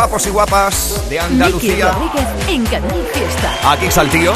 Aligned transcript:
Guapos 0.00 0.26
y 0.28 0.30
guapas 0.30 1.10
de 1.10 1.20
Andalucía. 1.20 1.94
en 2.48 2.64
Canal 2.64 3.06
Fiesta. 3.12 3.70
Aquí 3.70 3.90
Saltío. 3.90 4.32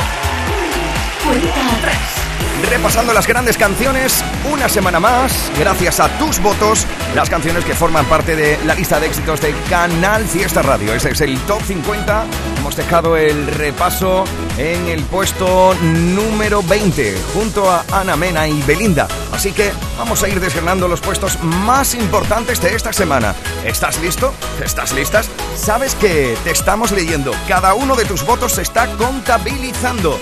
Cuenta 1.24 1.76
atrás. 1.78 2.23
Repasando 2.70 3.12
las 3.12 3.26
grandes 3.26 3.58
canciones, 3.58 4.24
una 4.50 4.68
semana 4.68 4.98
más, 4.98 5.50
gracias 5.58 6.00
a 6.00 6.08
tus 6.18 6.40
votos, 6.40 6.86
las 7.14 7.28
canciones 7.28 7.64
que 7.64 7.74
forman 7.74 8.06
parte 8.06 8.36
de 8.36 8.58
la 8.64 8.74
lista 8.74 8.98
de 8.98 9.06
éxitos 9.06 9.40
de 9.40 9.54
Canal 9.68 10.24
Fiesta 10.24 10.62
Radio. 10.62 10.94
Ese 10.94 11.10
es 11.10 11.20
el 11.20 11.38
top 11.40 11.62
50. 11.62 12.24
Hemos 12.58 12.76
dejado 12.76 13.16
el 13.16 13.46
repaso 13.46 14.24
en 14.56 14.88
el 14.88 15.02
puesto 15.02 15.74
número 15.82 16.62
20, 16.62 17.16
junto 17.34 17.70
a 17.70 17.84
Ana 17.92 18.16
Mena 18.16 18.48
y 18.48 18.62
Belinda. 18.62 19.08
Así 19.32 19.52
que 19.52 19.72
vamos 19.98 20.22
a 20.22 20.28
ir 20.28 20.40
desgranando 20.40 20.88
los 20.88 21.00
puestos 21.00 21.42
más 21.42 21.94
importantes 21.94 22.60
de 22.60 22.74
esta 22.74 22.92
semana. 22.92 23.34
¿Estás 23.64 24.00
listo? 24.00 24.32
¿Estás 24.64 24.92
listas? 24.92 25.28
Sabes 25.54 25.94
que 25.94 26.36
te 26.44 26.50
estamos 26.50 26.92
leyendo. 26.92 27.32
Cada 27.46 27.74
uno 27.74 27.94
de 27.94 28.04
tus 28.04 28.24
votos 28.24 28.52
se 28.52 28.62
está 28.62 28.86
contabilizando. 28.96 30.18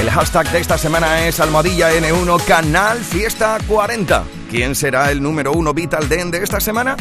El 0.00 0.10
hashtag 0.10 0.50
de 0.50 0.60
esta 0.60 0.78
semana 0.78 1.26
es 1.26 1.40
Almohadilla 1.40 1.92
N1 1.92 2.42
Canal 2.46 2.96
Fiesta 3.04 3.58
40. 3.68 4.24
¿Quién 4.48 4.74
será 4.74 5.10
el 5.10 5.22
número 5.22 5.52
uno 5.52 5.74
Vital 5.74 6.08
Den 6.08 6.30
de 6.30 6.42
esta 6.42 6.58
semana? 6.58 6.96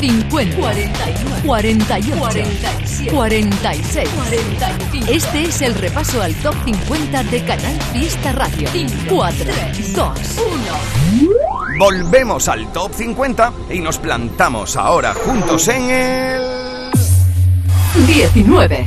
50, 0.00 0.56
41, 0.56 1.42
48, 1.44 2.16
47, 2.18 3.10
46, 3.12 4.08
45. 4.08 5.12
Este 5.12 5.42
es 5.42 5.60
el 5.60 5.74
repaso 5.74 6.22
al 6.22 6.34
top 6.36 6.54
50 6.64 7.22
de 7.24 7.44
Canal 7.44 7.82
Fiesta 7.92 8.32
Radio. 8.32 8.66
4, 9.10 9.44
2, 9.94 10.40
1. 11.20 11.36
Volvemos 11.78 12.48
al 12.48 12.72
top 12.72 12.94
50 12.94 13.52
y 13.68 13.80
nos 13.80 13.98
plantamos 13.98 14.74
ahora 14.76 15.12
juntos 15.12 15.68
en 15.68 15.90
el 15.90 16.42
19. 18.06 18.86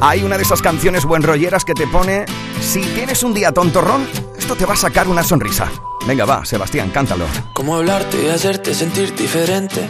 Hay 0.00 0.22
una 0.22 0.36
de 0.36 0.44
esas 0.44 0.62
canciones 0.62 1.04
buen 1.04 1.22
rolleras 1.22 1.64
que 1.64 1.74
te 1.74 1.86
pone 1.86 2.24
si 2.60 2.80
tienes 2.80 3.22
un 3.22 3.34
día 3.34 3.52
tontorrón, 3.52 4.06
esto 4.38 4.54
te 4.54 4.64
va 4.64 4.74
a 4.74 4.76
sacar 4.76 5.08
una 5.08 5.22
sonrisa. 5.22 5.70
Venga, 6.06 6.24
va, 6.24 6.44
Sebastián, 6.44 6.90
cántalo. 6.90 7.26
Cómo 7.54 7.76
hablarte 7.76 8.22
y 8.22 8.28
hacerte 8.28 8.74
sentir 8.74 9.14
diferente. 9.14 9.88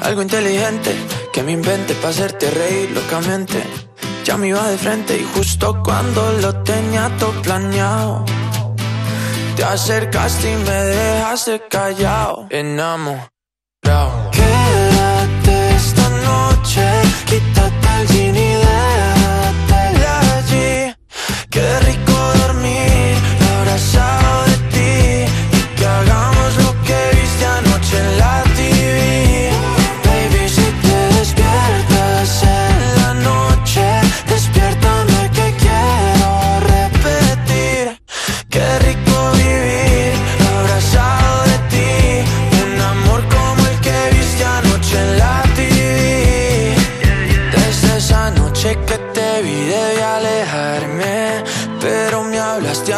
Algo 0.00 0.22
inteligente 0.22 0.94
que 1.32 1.42
me 1.42 1.52
invente 1.52 1.94
para 1.94 2.08
hacerte 2.10 2.50
reír 2.50 2.90
locamente. 2.92 3.62
Ya 4.24 4.36
me 4.36 4.48
iba 4.48 4.66
de 4.68 4.78
frente 4.78 5.18
y 5.18 5.24
justo 5.34 5.82
cuando 5.82 6.32
lo 6.40 6.62
tenía 6.62 7.10
todo 7.18 7.32
planeado. 7.42 8.24
Te 9.56 9.64
acercaste 9.64 10.52
y 10.52 10.56
me 10.56 10.70
dejaste 10.72 11.62
callado. 11.68 12.46
Enamorado. 12.50 13.30
Quédate 14.30 15.74
esta 15.74 16.08
noche, 16.08 16.82
quítate 17.26 17.91
Qué 21.62 21.78
rico 21.86 22.01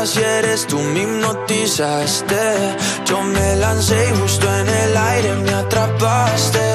así 0.04 0.20
eres 0.20 0.66
tú 0.66 0.78
me 0.78 1.00
hipnotizaste. 1.02 2.42
Yo 3.06 3.22
me 3.22 3.56
lancé 3.56 3.96
y 4.10 4.20
justo 4.20 4.46
en 4.60 4.68
el 4.68 4.96
aire 4.96 5.34
me 5.36 5.52
atrapaste. 5.52 6.66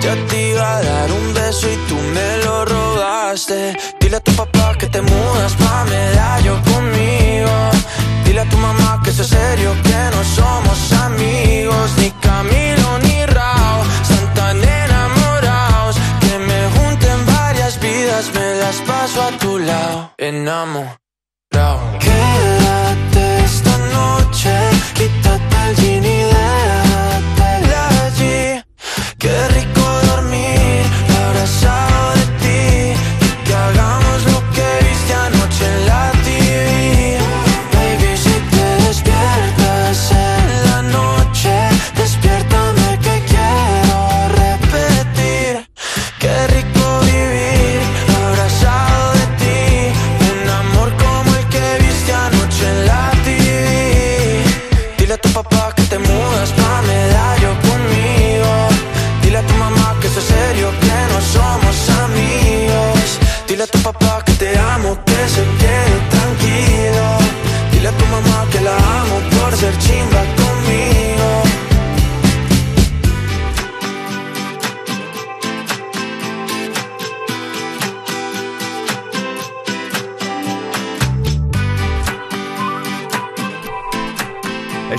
Ya 0.00 0.14
te 0.28 0.50
iba 0.50 0.76
a 0.76 0.82
dar 0.82 1.12
un 1.12 1.34
beso 1.34 1.66
y 1.70 1.76
tú 1.88 1.96
me 2.16 2.28
lo 2.44 2.64
robaste. 2.64 3.76
Dile 4.00 4.16
a 4.16 4.20
tu 4.20 4.32
papá 4.32 4.74
que 4.78 4.88
te 4.88 5.00
mudas 5.00 5.52
pa' 5.62 5.84
medallo 5.84 6.54
conmigo. 6.70 7.54
Dile 8.24 8.40
a 8.40 8.48
tu 8.48 8.56
mamá 8.56 9.00
que 9.04 9.10
es 9.10 9.16
serio 9.16 9.70
que 9.86 10.00
no 10.14 10.20
somos 10.38 10.78
amigos. 11.06 11.88
Ni 11.98 12.10
Camilo 12.26 12.90
ni 13.04 13.24
Rao 13.26 13.76
Están 14.02 14.26
tan 14.34 14.56
enamorados. 14.82 15.96
Que 16.22 16.38
me 16.48 16.60
junten 16.74 17.18
varias 17.26 17.78
vidas 17.80 18.24
Me 18.34 18.56
las 18.62 18.76
paso 18.88 19.22
a 19.22 19.30
tu 19.38 19.58
lado. 19.58 20.10
Enamorado 20.18 21.03
Quédate 21.54 23.44
esta 23.44 23.78
noche 23.78 24.50
Quítate 24.94 25.56
el 25.68 25.76
jean 25.76 26.43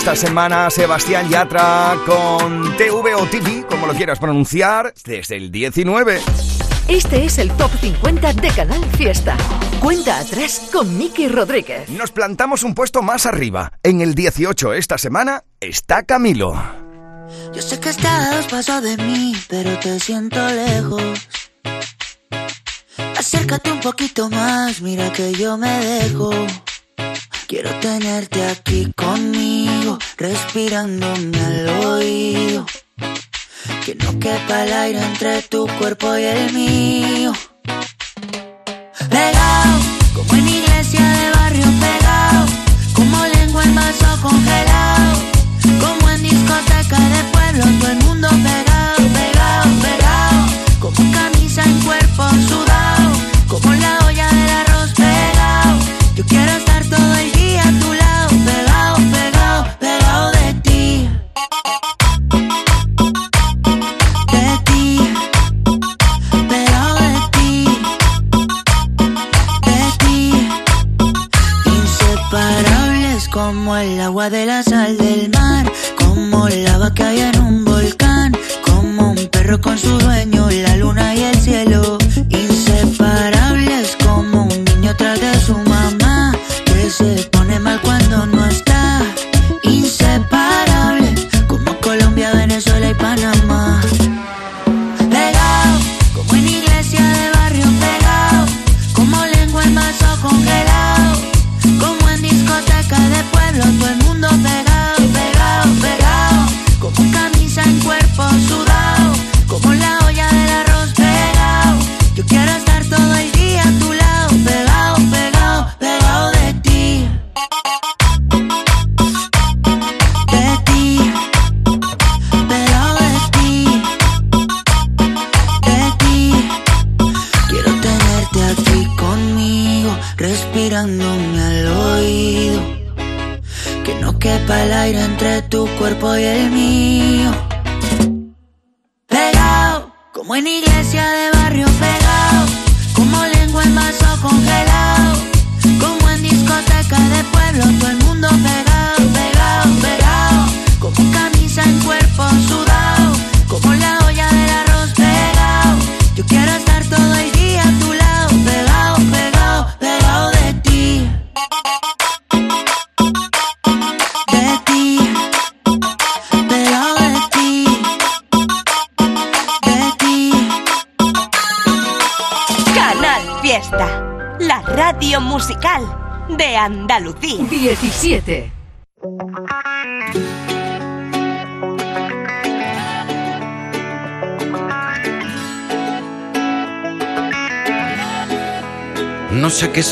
Esta 0.05 0.27
semana 0.27 0.69
Sebastián 0.69 1.27
Yatra 1.31 1.97
con 2.05 2.77
TV 2.77 3.15
o 3.15 3.25
TV, 3.25 3.65
como 3.67 3.87
lo 3.87 3.95
quieras 3.95 4.19
pronunciar, 4.19 4.93
desde 5.03 5.35
el 5.35 5.49
19. 5.49 6.21
Este 6.87 7.25
es 7.25 7.39
el 7.39 7.49
top 7.53 7.71
50 7.81 8.33
de 8.33 8.49
Canal 8.49 8.85
Fiesta. 8.97 9.35
Cuenta 9.79 10.19
atrás 10.19 10.69
con 10.71 10.95
Miki 10.95 11.27
Rodríguez. 11.27 11.89
Nos 11.89 12.11
plantamos 12.11 12.61
un 12.61 12.75
puesto 12.75 13.01
más 13.01 13.25
arriba. 13.25 13.71
En 13.81 14.01
el 14.01 14.13
18 14.13 14.73
esta 14.73 14.99
semana 14.99 15.43
está 15.59 16.03
Camilo. 16.03 16.53
Yo 17.55 17.63
sé 17.63 17.79
que 17.79 17.89
estás 17.89 18.27
a 18.27 18.35
dos 18.35 18.45
pasos 18.45 18.83
de 18.83 18.97
mí, 18.97 19.35
pero 19.49 19.75
te 19.79 19.99
siento 19.99 20.37
lejos. 20.49 21.27
Acércate 23.17 23.71
un 23.71 23.79
poquito 23.79 24.29
más, 24.29 24.81
mira 24.81 25.11
que 25.11 25.33
yo 25.33 25.57
me 25.57 25.79
dejo. 25.83 26.29
Quiero 27.47 27.69
tenerte 27.75 28.43
aquí 28.43 28.91
conmigo, 28.95 29.74
respirándome 30.17 31.39
al 31.39 31.69
oído. 31.69 32.65
Que 33.85 33.95
no 33.95 34.19
quepa 34.19 34.63
el 34.63 34.73
aire 34.73 34.99
entre 34.99 35.41
tu 35.43 35.67
cuerpo 35.79 36.17
y 36.17 36.23
el 36.23 36.53
mío. 36.53 37.33
Pegado, 39.09 39.79
como 40.15 40.33
en 40.33 40.47
iglesia 40.47 41.01
de 41.01 41.31
barrio 41.31 41.65
pegado. 41.79 42.45
Como 42.93 43.25
lengua 43.25 43.63
en 43.63 43.75
vaso 43.75 44.21
congelado. 44.21 45.14
Como 73.65 73.77
el 73.77 73.99
agua 73.99 74.29
de 74.29 74.45
la 74.45 74.61
sal 74.61 74.95
del 74.95 75.31
mar, 75.31 75.65
como 75.97 76.47
lava 76.47 76.93
que 76.93 77.01
hay 77.01 77.19
en 77.21 77.39
un 77.39 77.65
volcán, 77.65 78.31
como 78.63 79.09
un 79.09 79.27
perro 79.31 79.59
con 79.59 79.75
su 79.75 79.97
dueño, 79.97 80.47
la 80.51 80.77
luna 80.77 81.15
y 81.15 81.23
el 81.23 81.35
cielo. 81.35 81.64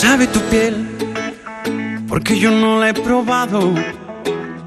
Sabe 0.04 0.28
tu 0.28 0.42
piel, 0.52 0.76
porque 2.10 2.38
yo 2.38 2.52
no 2.52 2.78
la 2.78 2.90
he 2.90 2.94
probado, 2.94 3.74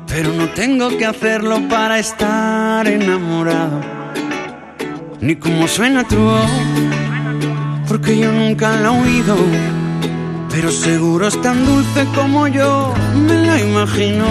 pero 0.06 0.32
no 0.32 0.48
tengo 0.48 0.88
que 0.96 1.04
hacerlo 1.04 1.60
para 1.68 1.98
estar 1.98 2.88
enamorado. 2.88 3.78
Ni 5.20 5.36
cómo 5.36 5.68
suena 5.68 6.08
tu 6.08 6.16
voz, 6.16 6.50
porque 7.86 8.18
yo 8.18 8.32
nunca 8.32 8.76
la 8.80 8.88
he 8.88 9.02
oído, 9.02 9.36
pero 10.50 10.70
seguro 10.70 11.28
es 11.28 11.38
tan 11.42 11.66
dulce 11.66 12.06
como 12.14 12.48
yo 12.48 12.94
me 13.14 13.36
la 13.46 13.60
imagino. 13.60 14.24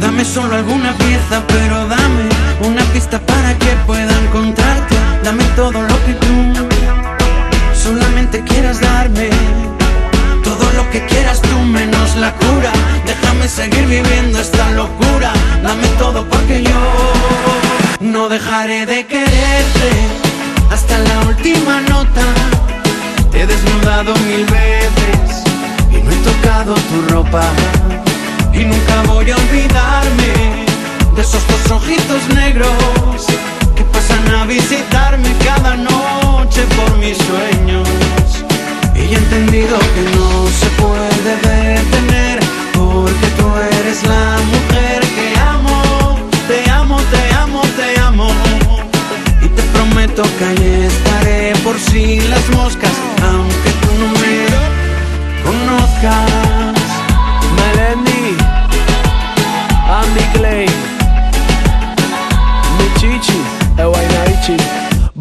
Dame 0.00 0.24
solo 0.24 0.54
alguna 0.54 0.92
pieza, 0.92 1.42
pero 1.48 1.88
dame 1.88 2.24
una 2.68 2.82
pista 2.92 3.18
para 3.18 3.58
que 3.58 3.72
pueda 3.84 4.12
encontrarte. 4.24 4.94
Dame 5.24 5.42
todo 5.56 5.82
lo 5.82 5.96
que 6.06 6.14
tú 6.22 6.69
solamente 8.30 8.44
quieras 8.44 8.80
darme. 8.80 9.30
Todo 10.44 10.72
lo 10.72 10.88
que 10.90 11.04
quieras 11.06 11.40
tú 11.42 11.58
menos 11.60 12.16
la 12.16 12.32
cura. 12.32 12.72
Déjame 13.06 13.48
seguir 13.48 13.86
viviendo 13.86 14.38
esta 14.38 14.70
locura. 14.70 15.32
Dame 15.62 15.86
todo 15.98 16.24
porque 16.28 16.62
yo 16.62 16.80
no 18.00 18.28
dejaré 18.28 18.86
de 18.86 19.06
quererte 19.06 19.90
hasta 20.70 20.98
la 20.98 21.20
última 21.28 21.80
nota. 21.82 22.22
Te 23.30 23.42
he 23.42 23.46
desnudado 23.46 24.14
mil 24.28 24.44
veces 24.46 25.44
y 25.90 26.02
no 26.02 26.10
he 26.10 26.16
tocado 26.16 26.74
tu 26.74 27.14
ropa. 27.14 27.44
Y 28.52 28.64
nunca 28.64 29.02
voy 29.06 29.30
a 29.30 29.36
olvidarme 29.36 30.66
de 31.14 31.22
esos 31.22 31.42
dos 31.48 31.70
ojitos 31.72 32.22
negros 32.34 33.26
que 33.74 33.84
pasan 33.84 34.34
a 34.34 34.44
visitarme 34.44 35.32
cada 35.44 35.76
noche 35.76 36.62
por 36.76 36.96
mis 36.98 37.16
sueños. 37.16 37.88
Y 39.00 39.14
he 39.14 39.16
entendido 39.16 39.78
que 39.78 40.02
no 40.16 40.46
se 40.48 40.66
puede 40.80 41.08
detener 41.24 42.40
porque 42.74 43.26
tú 43.38 43.46
eres 43.78 44.02
la 44.04 44.38
mujer 44.52 45.00
que 45.16 45.38
amo. 45.40 46.16
Te 46.46 46.70
amo, 46.70 47.00
te 47.10 47.34
amo, 47.34 47.62
te 47.76 48.00
amo. 48.00 48.30
Y 49.42 49.48
te 49.48 49.62
prometo 49.74 50.22
que 50.38 50.44
ahí 50.44 50.86
estaré 50.86 51.52
por 51.64 51.78
si 51.78 52.20
las 52.28 52.48
moscas, 52.50 52.92
aunque 53.22 53.70
tú 53.82 53.88
no 54.00 54.08
me 54.20 54.34
conozcas. 55.44 56.74
Melendi, 57.56 58.36
Andy 60.00 60.24
Clay, 60.34 60.66
mi 62.78 63.00
chichi, 63.00 63.40
Ewainaichi. 63.78 64.89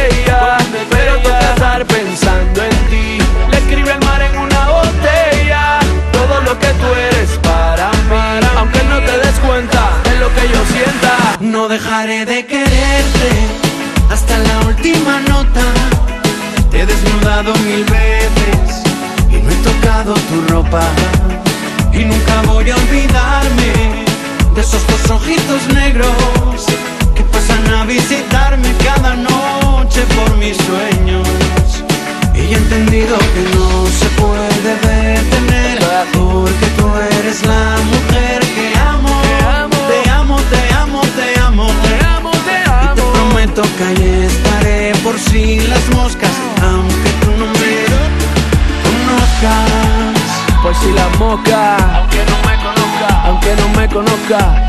estrella, 0.00 0.58
pero 0.90 1.16
toca 1.18 1.54
estar 1.54 1.86
pensando 1.86 2.62
en 2.62 2.76
ti. 2.90 3.18
Le 3.50 3.58
escribe 3.58 3.92
al 3.92 4.04
mar 4.04 4.22
en 4.22 4.36
una 4.38 4.68
botella 4.68 5.78
todo 6.12 6.40
lo 6.42 6.58
que 6.58 6.68
tú 6.80 6.86
eres 7.08 7.30
para 7.42 7.90
mí, 7.90 8.46
aunque 8.56 8.82
no 8.84 8.98
te 9.00 9.18
des 9.18 9.38
cuenta 9.40 9.82
de 10.04 10.18
lo 10.18 10.28
que 10.34 10.48
yo 10.48 10.60
sienta. 10.72 11.36
No 11.40 11.68
dejaré 11.68 12.24
de 12.26 12.46
quererte 12.46 13.30
hasta 14.10 14.38
la 14.38 14.60
última 14.66 15.20
nota. 15.28 15.64
Te 16.70 16.80
he 16.80 16.86
desnudado 16.86 17.54
mil 17.66 17.84
veces 17.84 18.82
y 19.30 19.36
no 19.42 19.50
he 19.50 19.56
tocado 19.56 20.14
tu 20.14 20.52
ropa. 20.52 20.82
Y 21.92 22.04
nunca 22.04 22.42
voy 22.46 22.70
a 22.70 22.76
olvidarme 22.76 24.04
de 24.54 24.60
esos 24.60 24.86
dos 24.86 25.10
ojitos 25.10 25.66
negros 25.74 26.10
a 27.68 27.84
visitarme 27.84 28.72
cada 28.84 29.14
noche 29.16 30.02
por 30.16 30.36
mis 30.36 30.56
sueños. 30.56 31.28
Y 32.34 32.52
he 32.52 32.56
entendido 32.56 33.18
que 33.18 33.42
no 33.56 33.86
se 33.86 34.06
puede 34.20 34.48
detener 34.62 35.30
porque 36.12 36.66
tú 36.76 36.86
eres 37.18 37.44
la 37.46 37.76
mujer 37.92 38.40
que 38.40 38.72
amo. 38.78 39.22
Te 39.88 40.10
amo, 40.10 40.36
te 40.50 40.74
amo, 40.74 41.00
te 41.16 41.40
amo. 41.40 41.66
Te 41.82 42.06
amo, 42.06 42.30
te 42.30 42.62
Y 42.62 42.94
te 42.94 43.02
amo. 43.02 43.12
prometo 43.12 43.62
que 43.76 43.84
ahí 43.84 44.26
estaré 44.26 44.92
por 45.02 45.18
si 45.18 45.60
las 45.60 45.88
moscas, 45.94 46.32
aunque 46.62 47.10
tú 47.22 47.30
no 47.38 47.46
me 47.46 47.86
conozcas. 48.86 50.20
Por 50.62 50.74
si 50.74 50.92
la 50.92 51.08
moca, 51.18 51.76
aunque 51.96 52.24
no 52.30 52.36
me 52.48 52.56
conozca, 52.62 53.22
aunque 53.24 53.56
no 53.56 53.68
me 53.80 53.88
conozca. 53.88 54.59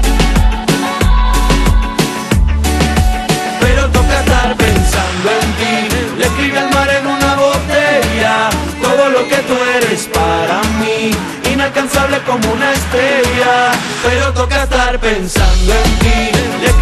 Pensando 15.01 15.73
en 15.73 15.99
ti. 15.99 16.31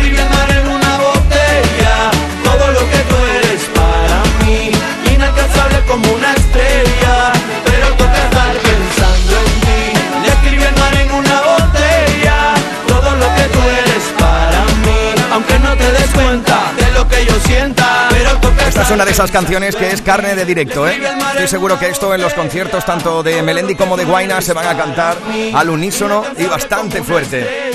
Al 0.09 0.29
mar 0.29 0.51
en 0.51 0.67
una 0.67 0.97
botella 0.97 2.11
todo 2.43 2.71
lo 2.73 2.79
que 2.91 2.97
tú 3.09 3.15
eres 3.37 3.61
para 3.73 4.45
mí. 4.45 4.71
Inalcanzable 5.13 5.79
como 5.87 6.11
una 6.13 6.33
estrella. 6.33 7.31
Pero 7.65 7.87
toca 7.95 8.23
estar 8.27 8.55
pensando 8.57 9.33
en 9.45 9.51
ti. 9.61 10.65
Al 10.65 10.75
mar 10.77 10.95
en 10.95 11.11
una 11.11 11.41
botella 11.41 12.53
todo 12.87 13.15
lo 13.15 13.27
que 13.35 13.43
tú 13.53 13.59
eres 13.83 14.03
para 14.17 14.63
mí. 14.83 15.15
Aunque 15.31 15.59
no 15.59 15.75
te 15.77 15.91
des 15.91 16.09
cuenta 16.09 16.71
de 16.77 16.91
lo 16.91 17.07
que 17.07 17.25
yo 17.25 17.39
sienta. 17.45 18.07
Pero 18.09 18.31
toca 18.39 18.67
Esta 18.67 18.81
es 18.81 18.91
una 18.91 19.05
de 19.05 19.11
esas 19.11 19.31
canciones 19.31 19.75
que 19.75 19.91
es 19.91 20.01
carne 20.01 20.35
de 20.35 20.45
directo, 20.45 20.87
¿eh? 20.87 20.99
Estoy 21.31 21.47
seguro 21.47 21.79
que 21.79 21.87
esto 21.87 22.13
en 22.13 22.21
los 22.21 22.33
conciertos 22.33 22.83
tanto 22.83 23.23
de 23.23 23.41
Melendi 23.41 23.75
como 23.75 23.95
de 23.95 24.05
Guaina 24.05 24.41
se 24.41 24.53
van 24.53 24.67
a 24.67 24.75
cantar 24.75 25.17
al 25.53 25.69
unísono 25.69 26.25
y 26.37 26.45
bastante 26.45 27.03
fuerte. 27.03 27.68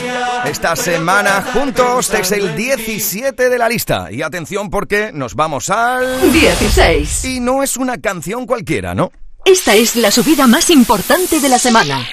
Esta 0.55 0.77
semana 0.77 1.45
juntos 1.53 2.15
es 2.15 2.31
el 2.31 2.55
17 2.55 3.51
de 3.51 3.59
la 3.59 3.69
lista. 3.69 4.13
Y 4.13 4.23
atención 4.23 4.71
porque 4.71 5.11
nos 5.13 5.35
vamos 5.35 5.69
al... 5.69 6.33
16. 6.33 7.25
Y 7.25 7.41
no 7.41 7.65
es 7.65 7.77
una 7.77 7.99
canción 7.99 8.47
cualquiera, 8.47 8.95
¿no? 8.95 9.11
Esta 9.45 9.75
es 9.75 9.97
la 9.97 10.13
subida 10.13 10.47
más 10.47 10.71
importante 10.71 11.41
de 11.41 11.49
la 11.49 11.59
semana. 11.59 12.07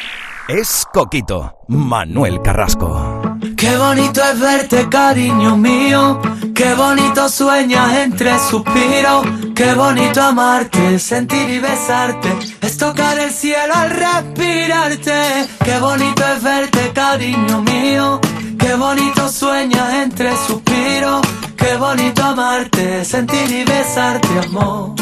Es 0.47 0.87
Coquito, 0.91 1.53
Manuel 1.67 2.41
Carrasco. 2.41 3.30
Qué 3.61 3.77
bonito 3.77 4.23
es 4.23 4.39
verte, 4.39 4.89
cariño 4.89 5.55
mío. 5.55 6.19
Qué 6.55 6.73
bonito 6.73 7.29
sueñas 7.29 7.95
entre 7.95 8.39
suspiros. 8.39 9.23
Qué 9.53 9.75
bonito 9.75 10.19
amarte, 10.19 10.97
sentir 10.97 11.47
y 11.47 11.59
besarte. 11.59 12.29
Estoy 12.59 12.89
tocar 12.89 13.19
el 13.19 13.29
cielo 13.29 13.75
al 13.75 13.91
respirarte. 13.91 15.47
Qué 15.63 15.77
bonito 15.79 16.23
es 16.35 16.41
verte, 16.41 16.91
cariño 16.91 17.61
mío. 17.61 18.19
Qué 18.57 18.73
bonito 18.73 19.29
sueñas 19.29 19.93
entre 19.93 20.35
suspiros. 20.47 21.21
Qué 21.55 21.77
bonito 21.77 22.23
amarte, 22.23 23.05
sentir 23.05 23.51
y 23.51 23.63
besarte, 23.63 24.39
amor. 24.47 24.95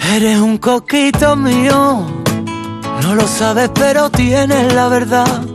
Eres 0.00 0.40
un 0.40 0.58
coquito 0.58 1.36
mío. 1.36 2.04
No 3.02 3.14
lo 3.14 3.28
sabes, 3.28 3.70
pero 3.72 4.10
tienes 4.10 4.74
la 4.74 4.88
verdad. 4.88 5.54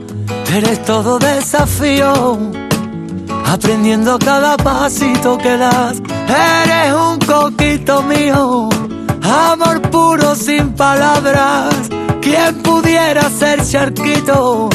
Eres 0.56 0.84
todo 0.86 1.20
desafío. 1.20 2.39
Aprendiendo 3.46 4.20
cada 4.20 4.58
pasito 4.58 5.38
que 5.38 5.58
das. 5.58 6.01
Eres 6.27 6.94
un 6.94 7.20
coquito 7.20 8.03
mío 8.03 8.70
Amor 9.29 9.82
puro 9.91 10.36
sin 10.36 10.74
palabras. 10.74 11.75
¿Quién 12.22 12.62
pudiera 12.63 13.29
ser 13.29 13.63
charquito? 13.63 14.70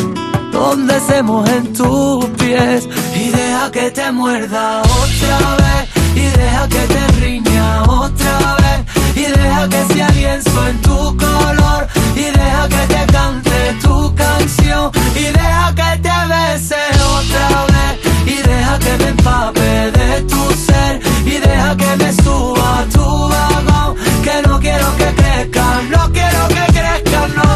Donde 0.52 1.00
se 1.00 1.18
en 1.18 1.72
tus 1.72 2.24
pies 2.38 2.88
y 3.16 3.30
deja 3.30 3.70
que 3.72 3.90
te 3.90 4.12
muerda 4.12 4.82
otra 4.82 5.56
vez 5.56 5.88
y 6.14 6.38
deja 6.38 6.68
que 6.68 6.86
te 6.86 7.06
riña 7.20 7.82
otra 7.82 8.56
vez 8.62 9.16
y 9.16 9.24
deja 9.24 9.68
que 9.68 9.94
sea 9.94 10.08
lienzo 10.10 10.66
en 10.68 10.82
tu 10.82 11.16
color 11.16 11.88
y 12.26 12.30
deja 12.30 12.68
que 12.68 12.82
te 12.94 13.12
cante 13.12 13.58
tu 13.82 14.14
canción. 14.14 14.90
Y 15.14 15.24
deja 15.38 15.74
que 15.74 15.90
te 16.04 16.16
bese 16.32 16.82
otra 17.16 17.48
vez. 17.72 17.94
Y 18.26 18.36
deja 18.48 18.78
que 18.78 18.92
me 19.02 19.08
empape 19.10 19.90
de 19.98 20.22
tu 20.22 20.42
ser. 20.66 21.00
Y 21.26 21.36
deja 21.46 21.76
que 21.76 21.96
me 22.00 22.12
suba 22.22 22.86
tu 22.92 23.06
vagón. 23.32 23.96
Que 24.24 24.36
no 24.48 24.60
quiero 24.60 24.96
que 24.96 25.08
crezca, 25.20 25.66
no 25.90 26.12
quiero 26.12 26.48
que 26.48 26.64
crezca, 26.78 27.20
no. 27.36 27.50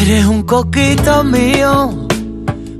Eres 0.00 0.24
un 0.24 0.42
coquito 0.42 1.24
mío, 1.24 2.08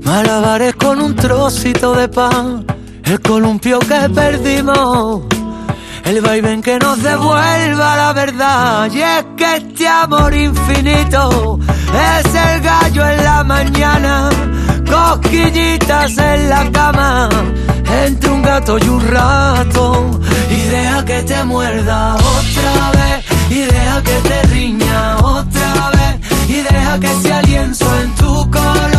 malabares 0.09 0.73
con 0.75 0.99
un 0.99 1.15
trocito 1.15 1.93
de 1.93 2.07
pan, 2.09 2.65
el 3.03 3.19
columpio 3.21 3.77
que 3.77 4.09
perdimos 4.09 5.21
el 6.03 6.21
vaivén 6.21 6.63
que 6.63 6.79
nos 6.79 6.97
devuelva 7.03 7.95
la 7.95 8.11
verdad. 8.13 8.89
Y 8.91 9.01
es 9.01 9.25
que 9.37 9.57
este 9.57 9.87
amor 9.87 10.33
infinito 10.33 11.59
es 11.93 12.25
el 12.33 12.61
gallo 12.61 13.07
en 13.07 13.23
la 13.23 13.43
mañana, 13.43 14.29
cosquillitas 14.89 16.17
en 16.17 16.49
la 16.49 16.71
cama, 16.71 17.29
entre 18.03 18.31
un 18.31 18.41
gato 18.41 18.79
y 18.79 18.89
un 18.89 19.07
rato. 19.07 20.09
Y 20.49 20.61
deja 20.75 21.05
que 21.05 21.21
te 21.21 21.43
muerda 21.43 22.15
otra 22.15 22.73
vez, 22.97 23.25
y 23.51 23.61
deja 23.61 24.01
que 24.01 24.17
te 24.27 24.41
riña 24.53 25.17
otra 25.17 25.91
vez, 25.97 26.49
y 26.49 26.61
deja 26.61 26.99
que 26.99 27.13
sea 27.21 27.41
lienzo 27.43 27.85
en 28.01 28.15
tu 28.15 28.49
color, 28.49 28.98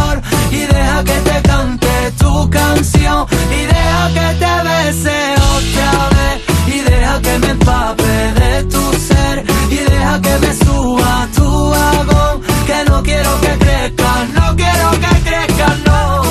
y 0.50 0.66
deja 0.66 1.04
que 1.04 1.18
te 1.28 1.42
cante 1.42 2.12
tu 2.18 2.50
canción, 2.50 3.26
y 3.50 3.66
deja 3.66 4.08
que 4.16 4.34
te 4.42 4.52
bese 4.68 5.34
otra 5.56 6.08
vez. 6.16 6.40
Y 6.66 6.80
deja 6.80 7.20
que 7.22 7.38
me 7.38 7.50
empape 7.50 8.32
de 8.40 8.64
tu 8.64 8.92
ser. 8.92 9.44
Y 9.70 9.76
deja 9.76 10.20
que 10.20 10.38
me 10.38 10.54
suba 10.54 11.28
tu 11.34 11.70
vagón. 11.70 12.42
Que 12.66 12.84
no 12.88 13.02
quiero 13.02 13.40
que 13.40 13.58
crezca, 13.58 14.26
no 14.34 14.56
quiero 14.56 14.90
que 15.02 15.12
crezca, 15.28 15.68
no. 15.86 16.22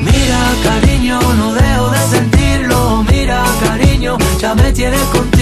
Mira 0.00 0.42
cariño, 0.62 1.20
no 1.38 1.54
dejo 1.54 1.90
de 1.90 2.02
sentirlo, 2.10 3.04
mira 3.10 3.44
cariño, 3.64 4.16
ya 4.40 4.54
me 4.54 4.72
tienes 4.72 5.02
contigo, 5.16 5.41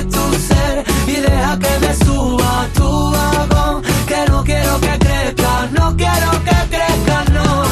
de 0.00 0.10
tu 0.10 0.34
ser, 0.34 0.84
y 1.06 1.20
deja 1.20 1.58
que 1.58 1.78
me 1.80 1.94
suba 2.04 2.66
tu 2.74 3.10
vagón, 3.10 3.82
que 4.06 4.30
no 4.30 4.44
quiero 4.44 4.80
que 4.80 4.98
crezca, 4.98 5.68
no 5.72 5.96
quiero 5.96 6.30
que 6.44 6.76
crezca, 6.76 7.24
no. 7.32 7.64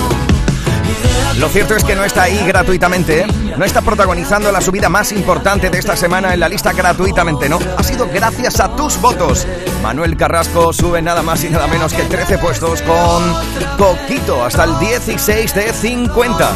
Lo 1.39 1.49
cierto 1.49 1.77
es 1.77 1.85
que 1.85 1.95
no 1.95 2.05
está 2.05 2.25
ahí 2.25 2.39
gratuitamente, 2.47 3.23
¿eh? 3.23 3.27
no 3.57 3.65
está 3.65 3.81
protagonizando 3.83 4.51
la 4.53 4.61
subida 4.61 4.89
más 4.89 5.13
importante 5.13 5.71
de 5.71 5.79
esta 5.79 5.97
semana 5.97 6.35
en 6.35 6.41
la 6.41 6.49
lista 6.49 6.73
gratuitamente, 6.73 7.49
no. 7.49 7.59
Ha 7.77 7.83
sido 7.83 8.09
gracias 8.13 8.61
a 8.61 8.75
tus 8.75 9.01
votos. 9.01 9.47
Manuel 9.83 10.17
Carrasco 10.17 10.73
sube 10.73 11.01
nada 11.01 11.23
más 11.23 11.45
y 11.45 11.51
nada 11.51 11.67
menos 11.67 11.93
que 11.93 12.03
13 12.03 12.39
puestos 12.39 12.83
con 12.83 13.33
Coquito 13.79 14.45
hasta 14.45 14.65
el 14.65 14.79
16 14.79 15.55
de 15.55 15.73
50. 15.73 16.51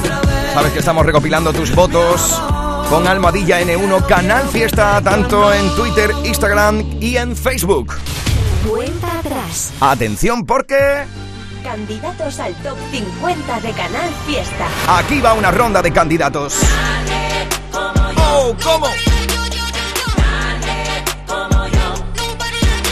Sabes 0.54 0.72
que 0.72 0.80
estamos 0.80 1.06
recopilando 1.06 1.52
tus 1.52 1.74
votos 1.74 2.42
con 2.92 3.08
Almohadilla 3.08 3.58
N1 3.62 4.06
Canal 4.06 4.46
Fiesta, 4.50 5.00
tanto 5.02 5.50
en 5.50 5.74
Twitter, 5.76 6.10
Instagram 6.24 6.84
y 7.00 7.16
en 7.16 7.34
Facebook. 7.34 7.94
Cuenta 8.68 9.18
atrás. 9.18 9.72
Atención 9.80 10.44
porque... 10.44 11.04
Candidatos 11.62 12.38
al 12.38 12.54
top 12.56 12.76
50 12.90 13.60
de 13.60 13.72
Canal 13.72 14.10
Fiesta. 14.26 14.66
Aquí 14.88 15.22
va 15.22 15.32
una 15.32 15.50
ronda 15.50 15.80
de 15.80 15.90
candidatos. 15.90 16.58
¡Oh, 18.18 18.54
cómo! 18.62 18.88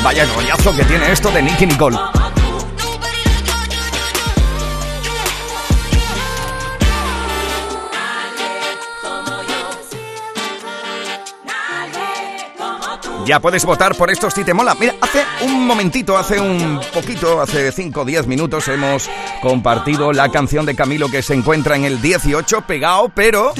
Vaya 0.02 0.24
rollazo 0.34 0.74
que 0.74 0.84
tiene 0.84 1.12
esto 1.12 1.30
de 1.30 1.42
Nicky 1.42 1.66
Nicole. 1.66 1.98
Ya 13.30 13.38
puedes 13.38 13.64
votar 13.64 13.94
por 13.94 14.10
estos 14.10 14.34
si 14.34 14.42
te 14.42 14.52
mola. 14.52 14.74
Mira, 14.74 14.96
hace 15.00 15.22
un 15.42 15.64
momentito, 15.64 16.18
hace 16.18 16.40
un 16.40 16.80
poquito, 16.92 17.40
hace 17.40 17.70
5 17.70 18.00
o 18.00 18.04
10 18.04 18.26
minutos 18.26 18.66
hemos 18.66 19.08
compartido 19.40 20.12
la 20.12 20.30
canción 20.30 20.66
de 20.66 20.74
Camilo 20.74 21.08
que 21.08 21.22
se 21.22 21.34
encuentra 21.34 21.76
en 21.76 21.84
el 21.84 22.02
18 22.02 22.62
pegado, 22.62 23.08
pero 23.14 23.54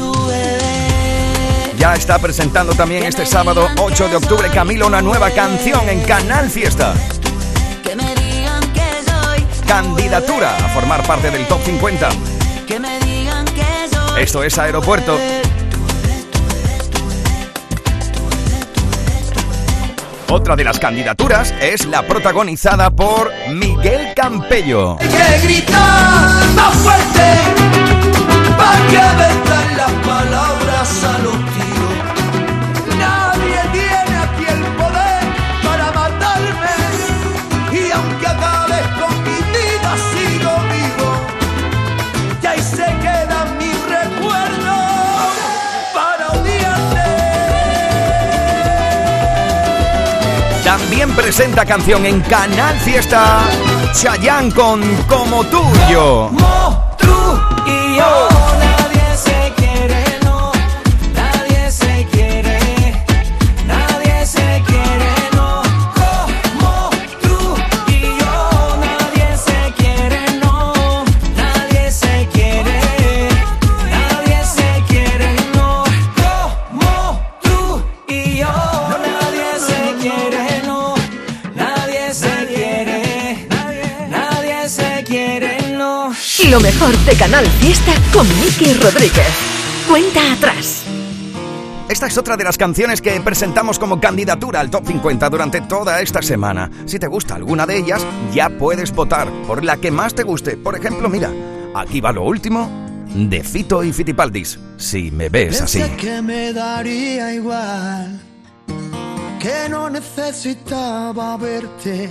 ya 1.78 1.94
está 1.94 2.18
presentando 2.18 2.74
también 2.74 3.04
este 3.04 3.24
sábado 3.24 3.68
8 3.78 4.08
de 4.08 4.16
octubre 4.16 4.50
Camilo 4.50 4.88
una 4.88 5.02
nueva 5.02 5.30
canción 5.30 5.88
en 5.88 6.00
Canal 6.00 6.50
Fiesta. 6.50 6.92
Candidatura 9.68 10.56
a 10.56 10.68
formar 10.70 11.06
parte 11.06 11.30
del 11.30 11.46
Top 11.46 11.62
50. 11.64 12.08
Esto 14.18 14.42
es 14.42 14.58
Aeropuerto. 14.58 15.16
Otra 20.30 20.54
de 20.54 20.62
las 20.62 20.78
candidaturas 20.78 21.52
es 21.60 21.86
la 21.86 22.06
protagonizada 22.06 22.90
por 22.90 23.32
Miguel 23.52 24.14
Campello. 24.14 24.96
Que 24.98 25.64
más 26.54 26.74
fuerte 26.76 27.20
Presenta 51.08 51.64
canción 51.64 52.04
en 52.04 52.20
Canal 52.20 52.78
Fiesta 52.80 53.40
Chayanne 53.94 54.52
con 54.52 54.82
Como 55.06 55.42
Tuyo. 55.44 56.28
Tú 56.98 57.40
y 57.66 57.96
yo. 57.96 58.69
Mejor 86.58 86.96
de 87.04 87.14
Canal 87.14 87.46
Fiesta 87.46 87.92
con 88.12 88.26
Miki 88.40 88.74
Rodríguez. 88.74 89.28
Cuenta 89.88 90.32
atrás. 90.32 90.82
Esta 91.88 92.06
es 92.08 92.18
otra 92.18 92.36
de 92.36 92.42
las 92.42 92.58
canciones 92.58 93.00
que 93.00 93.20
presentamos 93.20 93.78
como 93.78 94.00
candidatura 94.00 94.58
al 94.58 94.70
Top 94.70 94.84
50 94.84 95.30
durante 95.30 95.60
toda 95.60 96.00
esta 96.00 96.22
semana. 96.22 96.68
Si 96.86 96.98
te 96.98 97.06
gusta 97.06 97.36
alguna 97.36 97.66
de 97.66 97.78
ellas, 97.78 98.04
ya 98.32 98.48
puedes 98.48 98.92
votar 98.92 99.30
por 99.46 99.62
la 99.62 99.76
que 99.76 99.92
más 99.92 100.14
te 100.14 100.24
guste. 100.24 100.56
Por 100.56 100.74
ejemplo, 100.74 101.08
mira, 101.08 101.30
aquí 101.74 102.00
va 102.00 102.10
lo 102.10 102.24
último 102.24 102.68
de 103.14 103.44
Fito 103.44 103.84
y 103.84 103.92
Fitipaldis. 103.92 104.58
Si 104.76 105.12
me 105.12 105.28
ves 105.28 105.60
así. 105.60 105.80
que 105.98 106.20
me 106.20 106.52
daría 106.52 107.32
igual, 107.32 108.20
que 109.38 109.68
no 109.68 109.88
necesitaba 109.88 111.36
verte, 111.36 112.08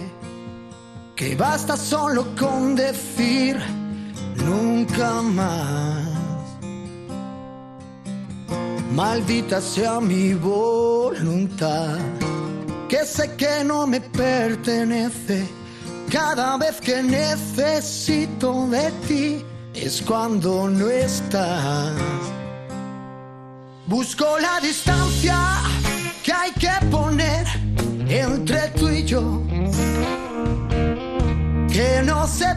que 1.13 1.35
basta 1.35 1.75
solo 1.75 2.33
con 2.37 2.75
decir 2.75 3.78
nunca 4.45 5.21
más. 5.21 6.07
Maldita 8.93 9.61
sea 9.61 9.99
mi 9.99 10.33
voluntad, 10.33 11.97
que 12.87 13.05
sé 13.05 13.35
que 13.35 13.63
no 13.63 13.87
me 13.87 14.01
pertenece. 14.01 15.47
Cada 16.11 16.57
vez 16.57 16.81
que 16.81 17.03
necesito 17.03 18.67
de 18.67 18.91
ti 19.07 19.45
es 19.73 20.01
cuando 20.01 20.67
no 20.67 20.89
estás. 20.89 21.93
Busco 23.85 24.25
la 24.39 24.59
distancia 24.59 25.37
que 26.23 26.33
hay 26.33 26.51
que 26.51 26.85
poner 26.91 27.45
entre 28.07 28.69
tú 28.71 28.89
y 28.89 29.03
yo. 29.03 29.41
Que 31.71 32.01
no 32.03 32.27
se 32.27 32.47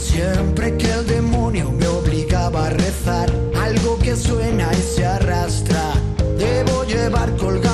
Siempre 0.00 0.76
que 0.76 0.92
el 0.92 1.06
demonio 1.06 1.72
me 1.72 1.86
obligaba 1.86 2.66
a 2.66 2.70
rezar, 2.70 3.30
algo 3.60 3.98
que 3.98 4.14
suena 4.14 4.70
y 4.72 4.82
se 4.82 5.06
arrastra. 5.06 5.92
Debo 6.38 6.84
llevar 6.84 7.34
colgando 7.36 7.71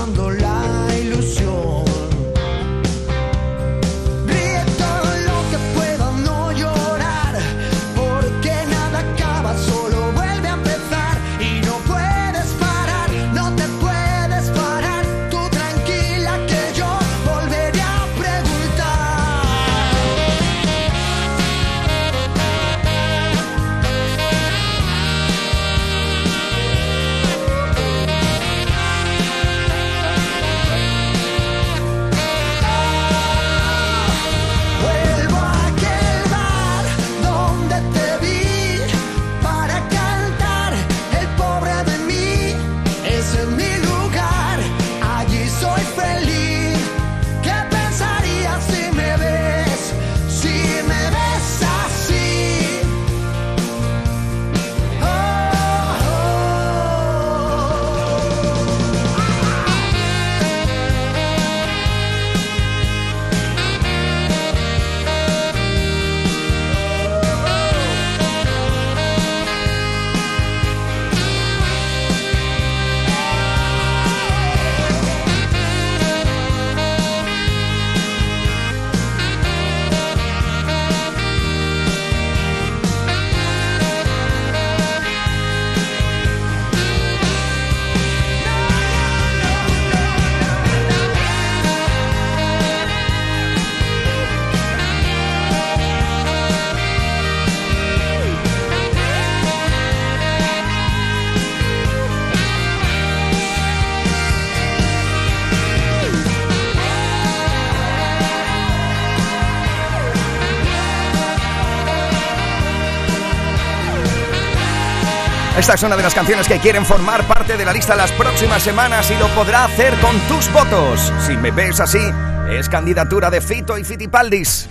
Esta 115.68 115.76
es 115.76 115.82
una 115.82 115.96
de 115.98 116.02
las 116.02 116.14
canciones 116.14 116.48
que 116.48 116.58
quieren 116.60 116.82
formar 116.86 117.24
parte 117.24 117.58
de 117.58 117.62
la 117.66 117.74
lista 117.74 117.94
las 117.94 118.10
próximas 118.12 118.62
semanas 118.62 119.10
y 119.10 119.18
lo 119.18 119.28
podrá 119.34 119.66
hacer 119.66 119.92
con 120.00 120.18
tus 120.20 120.50
votos. 120.50 121.12
Si 121.26 121.36
me 121.36 121.50
ves 121.50 121.78
así, 121.78 122.00
es 122.48 122.70
candidatura 122.70 123.28
de 123.28 123.42
Fito 123.42 123.76
y 123.76 123.84
Fitipaldis. 123.84 124.66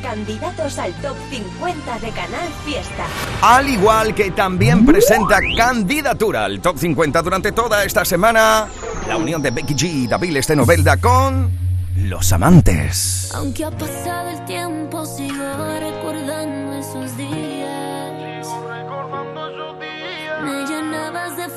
Candidatos 0.00 0.78
al 0.78 0.94
top 0.94 1.14
50 1.28 1.98
de 1.98 2.10
Canal 2.12 2.48
Fiesta. 2.64 3.04
Al 3.42 3.68
igual 3.68 4.14
que 4.14 4.30
también 4.30 4.86
presenta 4.86 5.40
candidatura 5.54 6.46
al 6.46 6.62
top 6.62 6.78
50 6.78 7.20
durante 7.20 7.52
toda 7.52 7.84
esta 7.84 8.06
semana, 8.06 8.66
la 9.06 9.18
unión 9.18 9.42
de 9.42 9.50
Becky 9.50 9.74
G 9.74 9.84
y 9.84 10.06
David 10.06 10.38
de 10.42 10.56
Novelda 10.56 10.96
con 10.96 11.50
Los 11.96 12.32
Amantes. 12.32 13.30
Aunque 13.34 13.66
ha 13.66 13.70
pasado 13.70 14.30
el 14.30 14.42
tiempo, 14.46 15.04
sigo 15.04 15.44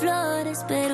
flores, 0.03 0.65
pero 0.67 0.92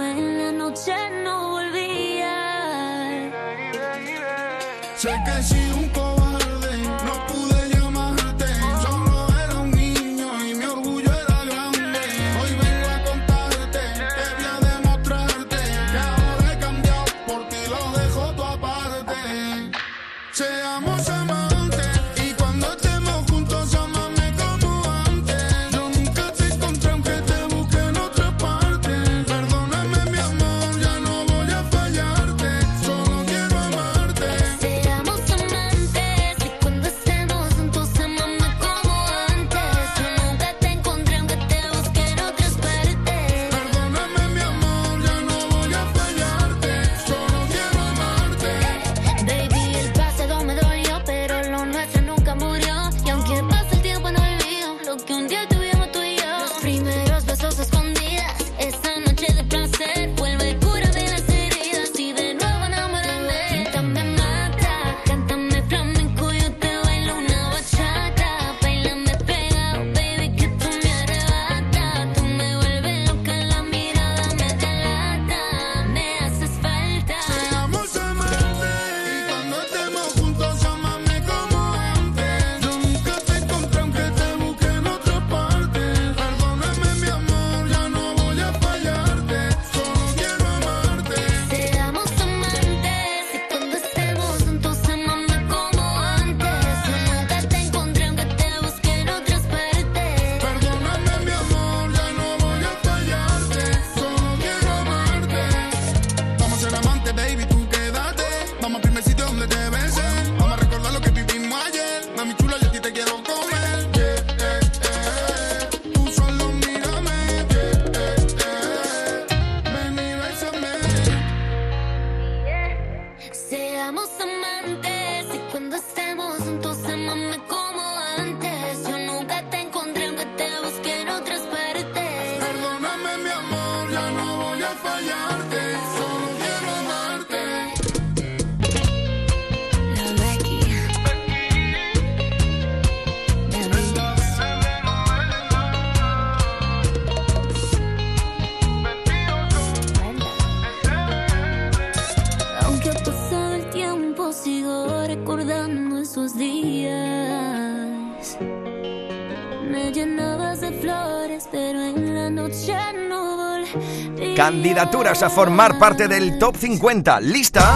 Candidaturas 164.40 165.22
a 165.22 165.30
formar 165.30 165.78
parte 165.78 166.08
del 166.08 166.40
top 166.40 166.56
50. 166.56 167.20
Lista 167.20 167.76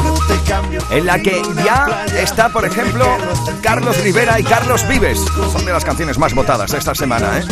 en 0.92 1.06
la 1.06 1.20
que 1.20 1.42
ya 1.62 2.06
está, 2.18 2.48
por 2.48 2.64
ejemplo, 2.64 3.06
Carlos 3.62 4.02
Rivera 4.02 4.40
y 4.40 4.46
Carlos 4.46 4.88
Vives. 4.88 5.20
Son 5.52 5.66
de 5.66 5.74
las 5.74 5.84
canciones 5.84 6.18
más 6.18 6.34
votadas 6.34 6.74
esta 6.74 6.96
semana, 6.96 7.40
¿eh? 7.40 7.44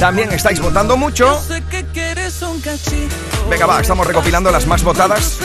También 0.00 0.32
estáis 0.32 0.60
votando 0.60 0.96
mucho. 0.96 1.42
Venga, 3.50 3.66
va, 3.66 3.80
estamos 3.82 4.06
recopilando 4.06 4.50
las 4.50 4.66
más 4.66 4.82
votadas 4.82 5.38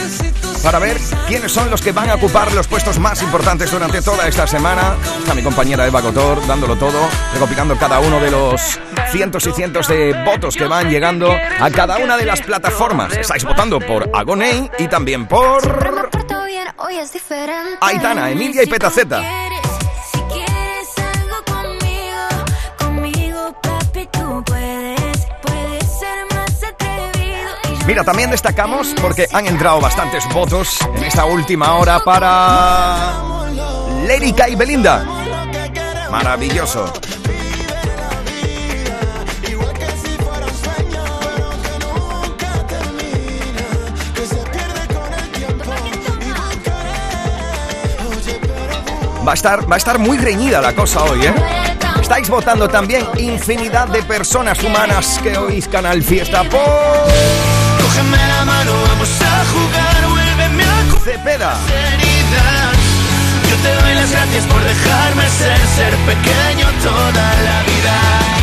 para 0.62 0.78
ver 0.78 0.96
quiénes 1.26 1.52
son 1.52 1.70
los 1.70 1.82
que 1.82 1.92
van 1.92 2.08
a 2.08 2.14
ocupar 2.14 2.52
los 2.54 2.66
puestos 2.66 2.98
más 2.98 3.20
importantes 3.22 3.70
durante 3.70 4.00
toda 4.00 4.26
esta 4.26 4.46
semana. 4.46 4.94
Está 5.18 5.34
mi 5.34 5.42
compañera 5.42 5.86
Eva 5.86 6.00
Cotor 6.00 6.46
dándolo 6.46 6.76
todo, 6.76 7.06
recopilando 7.34 7.76
cada 7.76 8.00
uno 8.00 8.18
de 8.18 8.30
los 8.30 8.80
cientos 9.10 9.46
y 9.46 9.52
cientos 9.52 9.88
de 9.88 10.12
votos 10.24 10.56
que 10.56 10.66
van 10.66 10.90
llegando 10.90 11.30
a 11.30 11.70
cada 11.70 11.98
una 11.98 12.16
de 12.16 12.24
las 12.24 12.40
plataformas. 12.42 13.16
Estáis 13.16 13.44
votando 13.44 13.78
por 13.80 14.08
Agoney 14.14 14.70
y 14.78 14.88
también 14.88 15.26
por. 15.26 16.10
Aitana, 17.80 18.30
Emilia 18.30 18.62
y 18.62 18.66
Petaceta. 18.66 19.22
Mira, 27.86 28.04
también 28.04 28.30
destacamos 28.30 28.94
porque 29.00 29.26
han 29.32 29.46
entrado 29.46 29.80
bastantes 29.80 30.22
votos 30.34 30.78
en 30.94 31.04
esta 31.04 31.24
última 31.24 31.74
hora 31.76 32.00
para 32.00 33.14
K 34.36 34.48
y 34.50 34.54
Belinda. 34.56 35.04
Maravilloso. 36.10 36.92
Va 49.28 49.32
a 49.32 49.34
estar, 49.34 49.70
va 49.70 49.74
a 49.74 49.76
estar 49.76 49.98
muy 49.98 50.16
reñida 50.16 50.58
la 50.62 50.74
cosa 50.74 51.04
hoy, 51.04 51.26
¿eh? 51.26 51.34
Estáis 52.00 52.30
votando 52.30 52.66
también 52.66 53.06
infinidad 53.18 53.86
de 53.88 54.02
personas 54.02 54.64
humanas 54.64 55.20
que 55.22 55.36
oís 55.36 55.68
Canal 55.68 56.02
Fiesta 56.02 56.44
por 56.44 56.58
Cógeme 56.58 58.16
la 58.16 58.44
mano, 58.46 58.72
vamos 58.88 59.10
a 59.20 59.44
jugar, 59.52 60.08
vuélveme 60.08 60.64
a 60.64 61.00
Cepeda. 61.04 61.58
Yo 63.50 63.56
te 63.56 63.82
doy 63.82 63.94
las 63.96 64.10
gracias 64.12 64.46
por 64.46 64.64
dejarme 64.64 65.28
ser, 65.28 65.58
ser 65.76 65.94
pequeño 66.06 66.66
toda 66.82 67.34
la 67.44 67.62
vida. 67.64 68.37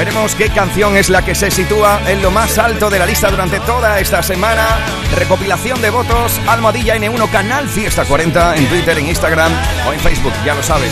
Veremos 0.00 0.34
qué 0.34 0.48
canción 0.48 0.96
es 0.96 1.10
la 1.10 1.22
que 1.22 1.34
se 1.34 1.50
sitúa 1.50 2.00
en 2.10 2.22
lo 2.22 2.30
más 2.30 2.56
alto 2.56 2.88
de 2.88 2.98
la 2.98 3.04
lista 3.04 3.30
durante 3.30 3.60
toda 3.60 4.00
esta 4.00 4.22
semana. 4.22 4.66
Recopilación 5.14 5.82
de 5.82 5.90
votos, 5.90 6.40
Almohadilla 6.46 6.96
N1 6.96 7.30
Canal 7.30 7.68
Fiesta 7.68 8.06
40 8.06 8.56
en 8.56 8.66
Twitter, 8.70 8.96
en 8.96 9.08
Instagram 9.08 9.52
o 9.86 9.92
en 9.92 10.00
Facebook, 10.00 10.32
ya 10.42 10.54
lo 10.54 10.62
sabes. 10.62 10.90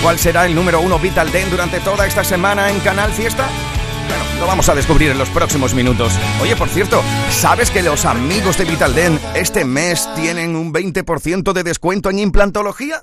¿Cuál 0.00 0.20
será 0.20 0.46
el 0.46 0.54
número 0.54 0.80
uno 0.80 0.96
Vital 1.00 1.32
Den 1.32 1.50
durante 1.50 1.80
toda 1.80 2.06
esta 2.06 2.22
semana 2.22 2.70
en 2.70 2.78
Canal 2.78 3.10
Fiesta? 3.10 3.48
Bueno, 4.06 4.24
lo 4.38 4.46
vamos 4.46 4.68
a 4.68 4.76
descubrir 4.76 5.10
en 5.10 5.18
los 5.18 5.28
próximos 5.30 5.74
minutos. 5.74 6.16
Oye, 6.40 6.54
por 6.54 6.68
cierto, 6.68 7.02
¿sabes 7.30 7.72
que 7.72 7.82
los 7.82 8.04
amigos 8.04 8.56
de 8.58 8.64
Vital 8.64 8.94
Den 8.94 9.18
este 9.34 9.64
mes 9.64 10.08
tienen 10.14 10.54
un 10.54 10.72
20% 10.72 11.52
de 11.52 11.64
descuento 11.64 12.10
en 12.10 12.20
implantología? 12.20 13.02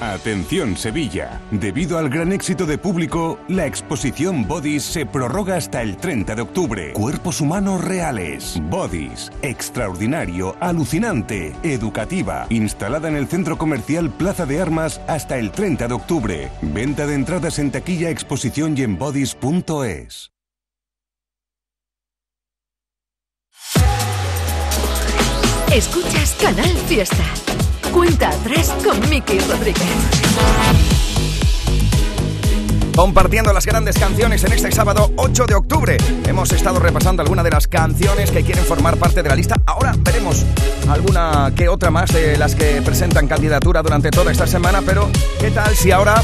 Atención 0.00 0.76
Sevilla. 0.76 1.40
Debido 1.50 1.98
al 1.98 2.08
gran 2.08 2.32
éxito 2.32 2.66
de 2.66 2.78
público, 2.78 3.38
la 3.48 3.66
exposición 3.66 4.46
Bodies 4.46 4.82
se 4.82 5.06
prorroga 5.06 5.56
hasta 5.56 5.82
el 5.82 5.96
30 5.96 6.34
de 6.34 6.42
octubre. 6.42 6.92
Cuerpos 6.92 7.40
humanos 7.40 7.84
reales. 7.84 8.60
Bodies. 8.64 9.30
Extraordinario, 9.42 10.56
alucinante, 10.60 11.54
educativa. 11.62 12.46
Instalada 12.48 13.08
en 13.08 13.16
el 13.16 13.28
centro 13.28 13.58
comercial 13.58 14.10
Plaza 14.10 14.46
de 14.46 14.60
Armas 14.60 15.00
hasta 15.06 15.38
el 15.38 15.50
30 15.52 15.88
de 15.88 15.94
octubre. 15.94 16.50
Venta 16.62 17.06
de 17.06 17.14
entradas 17.14 17.58
en 17.58 17.70
taquilla, 17.70 18.10
exposición 18.10 18.76
y 18.76 18.82
en 18.82 18.98
bodies.es. 18.98 20.32
Escuchas 25.74 26.36
Canal 26.38 26.76
Fiesta. 26.86 27.24
Cuenta 27.92 28.30
atrás 28.30 28.72
con 28.84 28.98
Miki 29.10 29.38
Rodríguez. 29.40 29.82
Compartiendo 32.96 33.52
las 33.52 33.66
grandes 33.66 33.98
canciones 33.98 34.44
en 34.44 34.52
este 34.52 34.72
sábado 34.72 35.10
8 35.16 35.44
de 35.46 35.54
octubre. 35.54 35.96
Hemos 36.26 36.52
estado 36.52 36.78
repasando 36.78 37.22
algunas 37.22 37.44
de 37.44 37.50
las 37.50 37.66
canciones 37.66 38.30
que 38.30 38.42
quieren 38.42 38.64
formar 38.64 38.96
parte 38.96 39.22
de 39.22 39.28
la 39.28 39.34
lista. 39.34 39.56
Ahora 39.66 39.94
veremos 39.98 40.44
alguna 40.88 41.52
que 41.54 41.68
otra 41.68 41.90
más 41.90 42.12
de 42.12 42.36
las 42.38 42.54
que 42.54 42.80
presentan 42.82 43.28
candidatura 43.28 43.82
durante 43.82 44.10
toda 44.10 44.32
esta 44.32 44.46
semana. 44.46 44.82
Pero, 44.84 45.10
¿qué 45.38 45.50
tal 45.50 45.74
si 45.76 45.90
ahora 45.90 46.22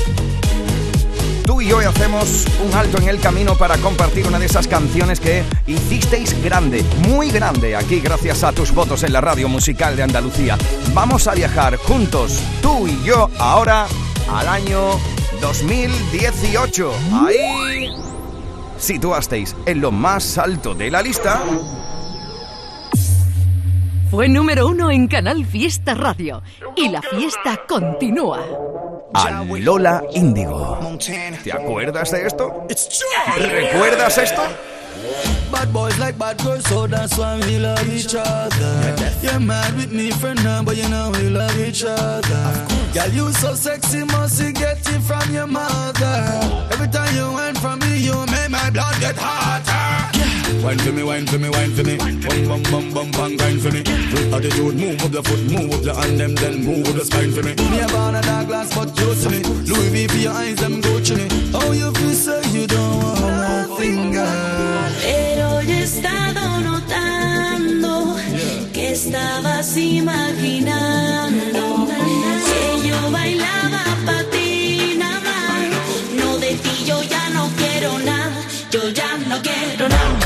tú 1.48 1.62
y 1.62 1.68
yo 1.68 1.78
hacemos 1.78 2.44
un 2.62 2.74
alto 2.74 2.98
en 2.98 3.08
el 3.08 3.20
camino 3.20 3.56
para 3.56 3.78
compartir 3.78 4.26
una 4.26 4.38
de 4.38 4.44
esas 4.44 4.68
canciones 4.68 5.18
que 5.18 5.42
hicisteis 5.66 6.42
grande, 6.44 6.84
muy 7.08 7.30
grande, 7.30 7.74
aquí 7.74 8.00
gracias 8.00 8.44
a 8.44 8.52
tus 8.52 8.70
votos 8.70 9.02
en 9.02 9.14
la 9.14 9.22
radio 9.22 9.48
musical 9.48 9.96
de 9.96 10.02
Andalucía. 10.02 10.58
Vamos 10.92 11.26
a 11.26 11.32
viajar 11.32 11.76
juntos, 11.76 12.42
tú 12.60 12.86
y 12.86 13.02
yo, 13.02 13.30
ahora 13.38 13.86
al 14.30 14.46
año 14.46 15.00
2018. 15.40 16.92
Ahí 17.26 17.96
situasteis 18.76 19.56
en 19.64 19.80
lo 19.80 19.90
más 19.90 20.36
alto 20.36 20.74
de 20.74 20.90
la 20.90 21.00
lista. 21.00 21.40
Fue 24.10 24.28
número 24.28 24.66
uno 24.66 24.90
en 24.90 25.06
Canal 25.06 25.44
Fiesta 25.44 25.94
Radio. 25.94 26.42
Y 26.76 26.88
la 26.88 27.02
fiesta 27.02 27.60
continúa. 27.68 28.42
A 29.12 29.44
Lola 29.44 30.02
Índigo. 30.14 30.78
¿Te 31.44 31.52
acuerdas 31.52 32.10
de 32.12 32.26
esto? 32.26 32.66
¿Recuerdas 33.38 34.18
esto? 34.18 34.42
Bad 35.50 35.72
boys 35.72 35.98
like 35.98 36.18
bad 36.18 36.36
girls, 36.42 36.64
so 36.68 36.86
that's 36.86 37.16
why 37.16 37.38
we 37.40 37.58
love 37.58 37.88
each 37.88 38.14
other. 38.14 38.94
You're 39.22 39.40
mad 39.40 39.74
with 39.76 39.92
me, 39.92 40.10
friend, 40.10 40.42
now, 40.44 40.62
but 40.62 40.76
you 40.76 40.88
know 40.88 41.10
we 41.10 41.30
love 41.30 41.56
each 41.58 41.84
other. 41.84 42.66
Girl, 42.92 43.08
you 43.12 43.32
so 43.32 43.54
sexy, 43.54 44.04
must 44.04 44.42
you 44.42 44.52
get 44.52 44.78
it 44.78 45.00
from 45.00 45.32
your 45.32 45.46
mother. 45.46 46.68
Every 46.70 46.88
time 46.88 47.14
you 47.16 47.32
went 47.32 47.56
from 47.58 47.78
me, 47.78 47.96
you 47.98 48.14
make 48.26 48.50
my 48.50 48.68
blood 48.70 49.00
get 49.00 49.16
hotter. 49.16 49.57
Wine 50.62 50.78
for 50.78 50.92
me, 50.92 51.02
wine 51.02 51.26
for 51.26 51.38
me, 51.38 51.48
wine 51.48 51.72
for 51.72 51.82
me. 51.84 51.96
Bum 51.96 52.20
bum 52.48 52.62
bum 52.70 52.90
bum 52.92 53.10
bang, 53.12 53.36
grind 53.36 53.60
for 53.62 53.70
me. 53.70 53.82
Good 53.82 54.34
attitude, 54.34 54.74
move 54.76 55.02
up 55.04 55.12
your 55.12 55.22
foot, 55.22 55.40
move 55.50 55.72
up 55.72 55.84
your 55.84 55.94
hand, 55.94 56.18
them 56.20 56.34
then 56.34 56.64
move 56.64 56.86
up 56.88 56.94
the 56.94 57.04
spine 57.04 57.32
for 57.32 57.42
me. 57.42 57.54
Me 57.54 57.80
a 57.80 57.86
born 57.88 58.14
a 58.16 58.22
dark 58.22 58.46
glass, 58.48 58.74
but 58.74 58.98
you 58.98 59.14
see 59.14 59.28
me. 59.28 59.42
Louis 59.42 59.88
V 59.90 60.06
for 60.08 60.16
your 60.16 60.32
eyes, 60.32 60.56
them 60.56 60.82
Gucci 60.82 61.16
me. 61.16 61.28
How 61.52 61.70
you 61.72 61.92
feel, 61.92 62.12
say 62.12 62.42
you 62.50 62.66
don't 62.66 63.02
want 63.02 63.20
one 63.20 63.76
finger. 63.78 64.26
Pero 65.02 65.60
yo 65.62 65.72
he 65.72 65.82
estado 65.84 66.60
notando 66.60 68.16
que 68.72 68.92
estabas 68.92 69.76
imaginando 69.76 71.86
que 72.46 72.88
yo 72.88 73.10
bailaba 73.10 73.57
no 79.88 80.18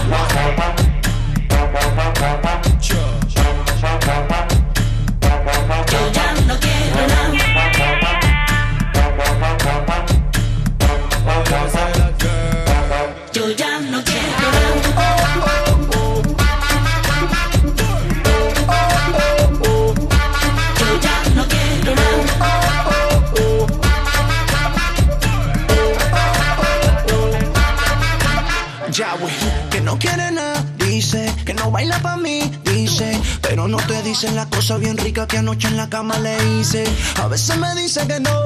la 34.42 34.48
cosa 34.48 34.76
bien 34.76 34.96
rica 34.96 35.28
que 35.28 35.38
anoche 35.38 35.68
en 35.68 35.76
la 35.76 35.88
cama 35.88 36.18
le 36.18 36.34
hice. 36.54 36.82
A 37.22 37.28
veces 37.28 37.56
me 37.58 37.72
dice 37.76 38.04
que 38.08 38.18
no, 38.18 38.36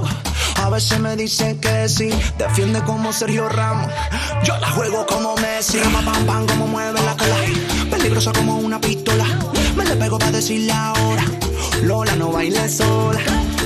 a 0.62 0.68
veces 0.68 1.00
me 1.00 1.16
dice 1.16 1.56
que 1.58 1.88
sí, 1.88 2.10
defiende 2.36 2.82
como 2.82 3.14
Sergio 3.14 3.48
Ramos, 3.48 3.90
yo 4.44 4.58
la 4.58 4.70
juego 4.72 5.06
como 5.06 5.34
Messi, 5.36 5.78
pam 5.78 6.04
pam 6.04 6.26
pam 6.26 6.46
como 6.46 6.66
mueve 6.66 7.00
la 7.00 7.16
cola, 7.16 7.36
peligrosa 7.90 8.30
como 8.32 8.58
una 8.58 8.78
pistola, 8.78 9.24
me 9.74 9.84
le 9.86 9.96
pego 9.96 10.18
para 10.18 10.32
decirle 10.32 10.72
ahora, 10.72 11.24
Lola 11.82 12.14
no 12.16 12.30
baile 12.30 12.68
sola, 12.68 13.20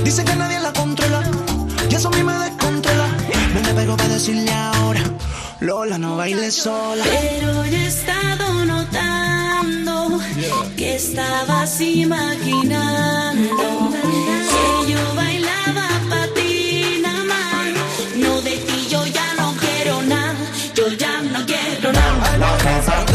dice 0.05 0.23
que 0.23 0.37
nadie 0.37 0.61
la 0.61 0.73
controla, 0.73 1.23
y 1.91 1.95
eso 1.97 2.09
a 2.09 2.17
mí 2.17 2.23
me 2.23 2.35
descontrola, 2.35 3.09
me 3.55 3.61
le 3.61 3.75
pego 3.75 3.97
para 3.97 4.11
decirle 4.11 4.53
ahora. 4.53 5.03
Lola, 5.61 5.99
no 5.99 6.17
bailes 6.17 6.55
sola. 6.55 7.05
Pero 7.05 7.67
yo 7.67 7.77
he 7.77 7.87
estado 7.87 8.65
notando 8.65 10.19
estabas 11.01 11.81
imaginando 11.81 13.57
que 14.53 14.93
yo 14.93 15.03
bailaba 15.17 15.89
para 16.11 16.27
ti 16.35 17.01
nada 17.03 17.25
más. 17.25 17.69
No 18.17 18.43
de 18.43 18.57
ti 18.67 18.87
yo 18.91 19.07
ya 19.07 19.29
no 19.39 19.55
quiero 19.63 20.03
nada, 20.03 20.45
yo 20.75 20.89
ya 20.89 21.23
no 21.23 21.41
quiero 21.47 21.91
nada. 21.93 23.10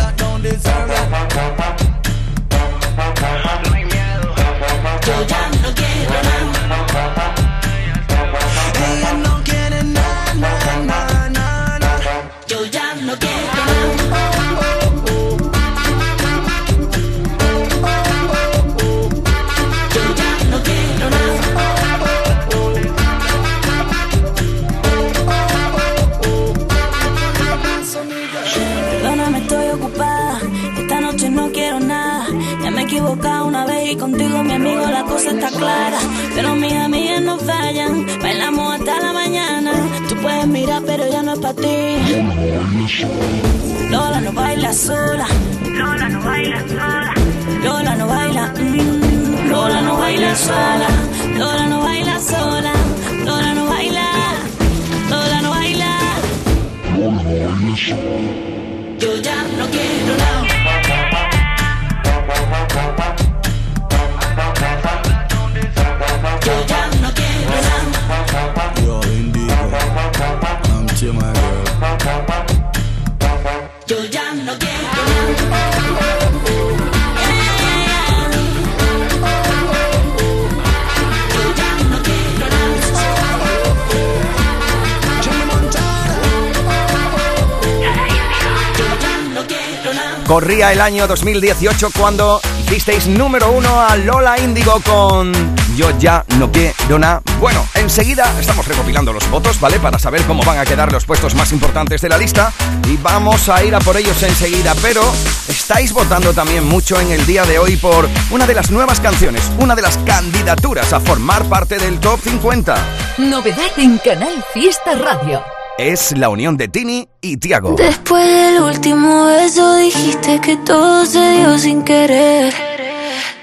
El 90.62 90.80
año 90.80 91.06
2018 91.06 91.90
cuando 92.00 92.40
hicisteis 92.62 93.08
número 93.08 93.52
uno 93.52 93.82
a 93.82 93.98
Lola 93.98 94.40
Índigo 94.40 94.80
con 94.86 95.34
Yo 95.76 95.90
ya 96.00 96.24
no 96.40 96.50
quiero 96.50 96.98
nada. 96.98 97.22
Bueno, 97.42 97.68
enseguida 97.76 98.34
estamos 98.40 98.66
recopilando 98.66 99.12
los 99.12 99.30
votos, 99.30 99.60
¿vale? 99.60 99.80
Para 99.80 100.00
saber 100.00 100.24
cómo 100.24 100.44
van 100.44 100.58
a 100.58 100.66
quedar 100.66 100.94
los 100.94 101.04
puestos 101.04 101.36
más 101.36 101.52
importantes 101.52 102.00
de 102.00 102.08
la 102.08 102.18
lista. 102.18 102.54
Y 102.88 102.96
vamos 102.98 103.50
a 103.50 103.64
ir 103.66 103.76
a 103.76 103.80
por 103.80 103.98
ellos 103.98 104.24
enseguida. 104.24 104.74
Pero 104.82 105.04
estáis 105.50 105.92
votando 105.92 106.34
también 106.34 106.66
mucho 106.66 107.02
en 107.02 107.12
el 107.12 107.26
día 107.26 107.44
de 107.44 107.60
hoy 107.60 107.76
por 107.76 108.08
una 108.32 108.48
de 108.48 108.54
las 108.54 108.72
nuevas 108.72 109.02
canciones, 109.02 109.52
una 109.60 109.76
de 109.76 109.82
las 109.82 109.98
candidaturas 110.00 110.94
a 110.94 111.02
formar 111.02 111.44
parte 111.50 111.78
del 111.78 112.00
Top 112.00 112.22
50. 112.22 112.76
Novedad 113.18 113.72
en 113.78 113.98
Canal 113.98 114.44
Fiesta 114.54 114.96
Radio. 114.96 115.44
Es 115.78 116.18
la 116.18 116.30
unión 116.30 116.56
de 116.56 116.70
Tini 116.70 117.10
y 117.20 117.36
Tiago. 117.36 117.76
Después 117.78 118.26
del 118.26 118.64
último 118.64 119.26
beso 119.26 119.76
dijiste 119.76 120.40
que 120.40 120.56
todo 120.56 121.06
se 121.06 121.20
dio 121.34 121.58
sin 121.58 121.84
querer. 121.84 122.54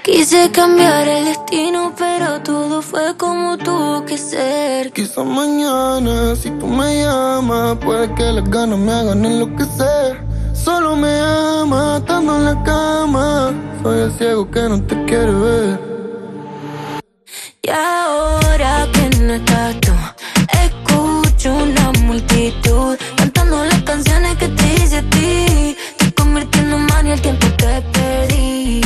Quise 0.01 0.49
cambiar 0.49 1.07
el 1.07 1.25
destino, 1.25 1.93
pero 1.95 2.41
todo 2.41 2.81
fue 2.81 3.15
como 3.17 3.55
tuvo 3.59 4.03
que 4.05 4.17
ser. 4.17 4.91
Quizás 4.93 5.23
mañana, 5.23 6.35
si 6.35 6.49
tú 6.49 6.65
me 6.65 7.03
llamas, 7.03 7.77
puede 7.77 8.11
que 8.15 8.23
las 8.23 8.49
ganas 8.49 8.79
me 8.79 8.91
hagan 8.91 9.23
enloquecer. 9.23 10.25
Solo 10.55 10.95
me 10.95 11.13
ama, 11.19 11.97
estando 11.99 12.35
en 12.37 12.45
la 12.45 12.63
cama. 12.63 13.53
Soy 13.83 13.99
el 14.01 14.11
ciego 14.13 14.49
que 14.49 14.61
no 14.61 14.81
te 14.81 15.05
quiere 15.05 15.31
ver. 15.31 15.79
Y 17.61 17.69
ahora 17.69 18.87
que 18.91 19.19
no 19.19 19.33
estás 19.35 19.75
tú, 19.81 19.91
escucho 20.51 21.53
una 21.53 21.82
cantando 23.15 23.63
las 23.63 23.81
canciones 23.83 24.37
que 24.37 24.47
te 24.49 24.73
hice 24.73 24.97
a 24.97 25.01
ti. 25.09 25.77
Te 25.97 26.13
convirtiendo 26.13 26.77
en 26.77 27.07
y 27.07 27.11
el 27.11 27.21
tiempo 27.21 27.47
que 27.57 27.81
perdí. 27.93 28.81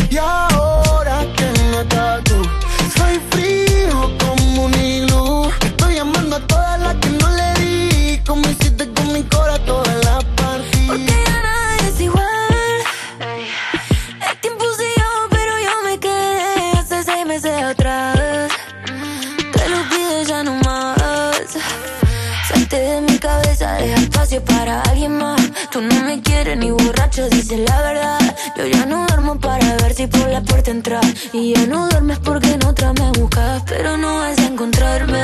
Espacio 24.37 24.43
para 24.43 24.81
alguien 24.81 25.17
más. 25.17 25.41
Tú 25.71 25.81
no 25.81 26.03
me 26.03 26.21
quieres 26.21 26.57
ni 26.57 26.71
borracho, 26.71 27.29
dices 27.29 27.59
la 27.59 27.81
verdad. 27.81 28.35
Yo 28.55 28.65
ya 28.65 28.85
no 28.85 29.05
duermo 29.07 29.39
para 29.39 29.75
ver 29.77 29.93
si 29.93 30.07
por 30.07 30.27
la 30.29 30.41
puerta 30.41 30.71
entrar. 30.71 31.03
Y 31.33 31.53
ya 31.53 31.65
no 31.67 31.87
duermes 31.89 32.19
porque 32.19 32.51
en 32.53 32.65
otra 32.65 32.93
me 32.93 33.11
buscas, 33.11 33.63
pero 33.65 33.97
no 33.97 34.19
vas 34.19 34.37
a 34.37 34.45
encontrarme. 34.45 35.23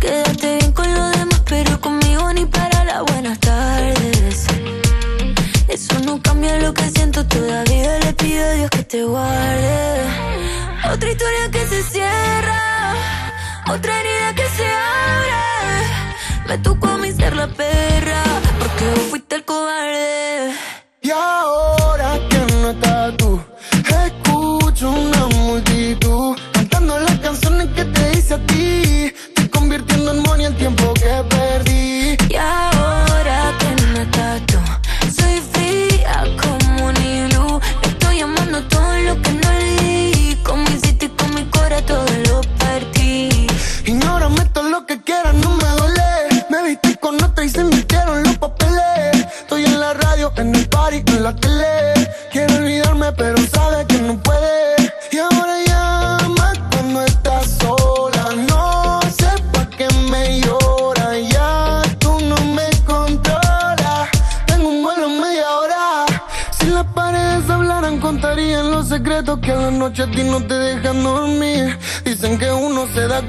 Quédate 0.00 0.56
bien 0.58 0.72
con 0.72 0.92
los 0.94 1.12
demás, 1.12 1.42
pero 1.46 1.80
conmigo 1.80 2.32
ni 2.32 2.46
para 2.46 2.84
las 2.84 3.02
buenas 3.04 3.38
tardes. 3.38 4.46
Eso 5.68 5.98
no 6.04 6.20
cambia 6.20 6.58
lo 6.58 6.72
que 6.74 6.88
siento, 6.90 7.24
todavía 7.26 7.98
le 8.00 8.12
pido 8.14 8.44
a 8.44 8.52
Dios 8.52 8.70
que 8.70 8.82
te 8.84 9.04
guarde. 9.04 10.02
Otra 10.92 11.10
historia 11.10 11.50
que 11.50 11.66
se 11.66 11.82
cierra, 11.82 12.94
otra 13.68 14.00
herida 14.00 14.34
que 14.34 14.48
se 14.56 14.66
abre. 14.66 15.11
Me 16.52 16.58
tocó 16.58 16.86
a 16.86 17.00
ser 17.16 17.34
la 17.34 17.46
perra, 17.46 18.22
porque 18.58 18.84
vos 18.90 19.06
fuiste 19.08 19.36
el 19.36 19.44
cobarde. 19.46 20.52
Y 21.00 21.10
ahora 21.10 22.18
que 22.28 22.40
no 22.60 22.70
estás 22.72 23.16
tú, 23.16 23.40
escucho 23.88 24.90
una 24.90 25.28
multitud 25.28 26.36
cantando 26.52 27.00
las 27.00 27.18
canciones 27.20 27.68
que 27.68 27.86
te 27.86 28.18
hice 28.18 28.34
a 28.34 28.46
ti. 28.46 29.14
Estoy 29.28 29.48
convirtiendo 29.48 30.10
en 30.10 30.22
money 30.24 30.44
el 30.44 30.56
tiempo 30.58 30.92
que 30.92 31.24
perdí. 31.30 31.81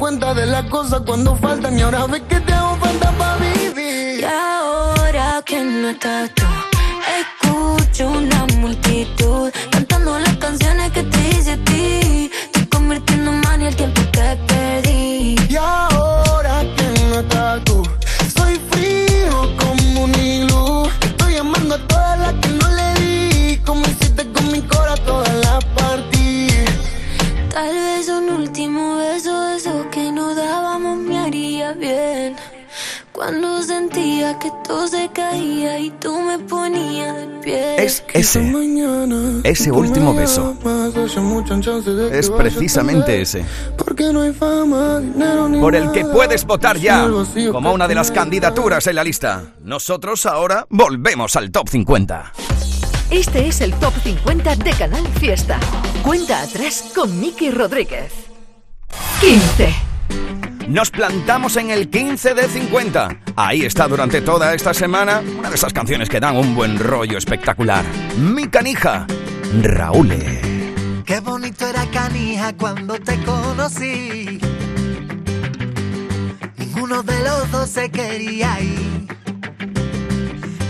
Cuenta 0.04 0.34
de 0.34 0.45
las 0.45 0.66
cosas 0.66 1.01
cuando 1.06 1.34
faltan 1.38 1.80
y 1.80 1.82
ahora 1.82 2.06
ves 2.08 2.24
que 2.28 2.38
te 2.41 2.51
hago 2.51 2.76
falta 2.76 3.10
para 3.18 3.38
vivir. 3.38 4.20
Y 4.20 4.24
ahora 4.26 5.41
que 5.45 5.64
no 5.64 5.91
estás 5.91 6.30
ese 39.54 39.72
último 39.72 40.14
beso. 40.14 40.56
Es 42.12 42.30
precisamente 42.30 43.22
ese. 43.22 43.45
Por 45.62 45.76
el 45.76 45.91
que 45.91 46.06
puedes 46.06 46.45
votar 46.45 46.78
ya 46.78 47.08
como 47.51 47.72
una 47.72 47.88
de 47.88 47.95
las 47.95 48.12
candidaturas 48.12 48.88
en 48.88 48.95
la 48.95 49.04
lista. 49.04 49.43
Nosotros 49.64 50.26
ahora 50.26 50.66
volvemos 50.70 51.36
al 51.36 51.51
top 51.51 51.70
50. 51.70 52.34
Este 53.12 53.47
es 53.47 53.62
el 53.62 53.74
Top 53.76 53.93
50 54.04 54.56
de 54.56 54.72
Canal 54.72 55.08
Fiesta. 55.20 55.60
Cuenta 56.01 56.41
atrás 56.41 56.91
con 56.95 57.20
Miki 57.20 57.51
Rodríguez. 57.51 58.12
15. 59.22 59.93
Nos 60.68 60.89
plantamos 60.89 61.58
en 61.58 61.70
el 61.70 61.89
15 61.89 62.34
de 62.34 62.47
50. 62.47 63.10
Ahí 63.36 63.66
está 63.66 63.88
durante 63.88 64.22
toda 64.22 64.56
esta 64.56 64.74
semana 64.74 65.22
una 65.38 65.49
de 65.49 65.56
esas 65.56 65.74
canciones 65.74 66.10
que 66.10 66.20
dan 66.20 66.38
un 66.38 66.56
buen 66.56 66.80
rollo 66.80 67.18
espectacular. 67.18 67.86
Mi 68.18 68.47
canija, 68.47 69.06
Raúl. 69.62 70.10
Qué 71.06 71.20
bonito 71.20 71.68
era 71.68 71.86
canija 71.91 72.54
cuando 72.54 72.95
te 72.95 73.22
conocí. 73.24 74.39
Ninguno 76.58 77.04
de 77.04 77.20
los 77.24 77.51
dos 77.51 77.70
se 77.70 77.89
quería 77.91 78.60
ir. 78.60 79.08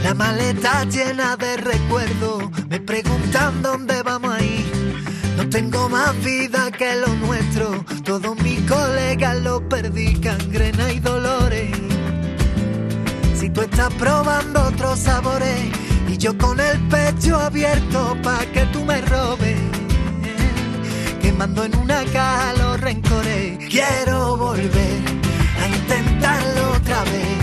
La 0.03 0.13
maleta 0.13 0.83
llena 0.83 1.37
de 1.37 1.55
recuerdos, 1.57 2.43
me 2.67 2.81
preguntan 2.81 3.61
dónde 3.61 4.03
vamos 4.03 4.33
a 4.33 4.43
ir. 4.43 4.65
No 5.37 5.47
tengo 5.49 5.87
más 5.87 6.21
vida 6.21 6.69
que 6.71 6.95
lo 6.95 7.07
nuestro, 7.25 7.85
todos 8.03 8.37
mis 8.43 8.59
colegas 8.69 9.41
lo 9.41 9.67
perdí, 9.69 10.19
cangrena 10.19 10.91
y 10.91 10.99
dolores. 10.99 11.71
Si 13.33 13.49
tú 13.49 13.61
estás 13.61 13.93
probando 13.93 14.61
otros 14.61 14.99
sabores 14.99 15.71
yo 16.23 16.37
con 16.37 16.57
el 16.57 16.79
pecho 16.87 17.37
abierto 17.37 18.15
pa' 18.23 18.45
que 18.53 18.61
tú 18.67 18.85
me 18.85 19.01
robes, 19.01 19.59
quemando 21.21 21.65
en 21.65 21.75
una 21.75 22.05
caja 22.05 22.53
los 22.53 22.79
rencores. 22.79 23.57
Quiero 23.69 24.37
volver 24.37 25.01
a 25.61 25.67
intentarlo 25.67 26.71
otra 26.77 27.03
vez, 27.03 27.42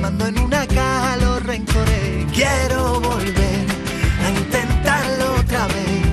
quemando 0.00 0.26
en 0.28 0.38
una 0.38 0.66
caja 0.66 1.16
los 1.18 1.42
rencores. 1.42 2.26
Quiero 2.32 3.00
volver 3.00 3.66
a 4.24 4.30
intentarlo 4.30 5.34
otra 5.40 5.66
vez, 5.66 6.09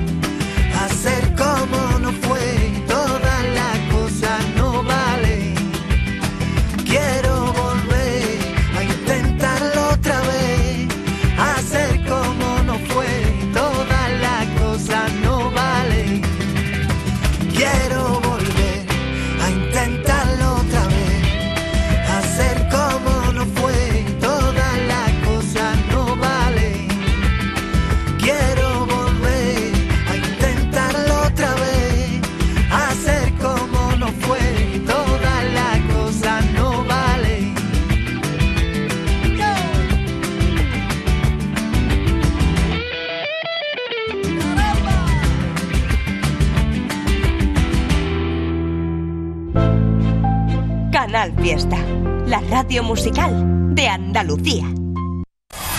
musical 52.75 53.73
de 53.73 53.87
Andalucía. 53.87 54.65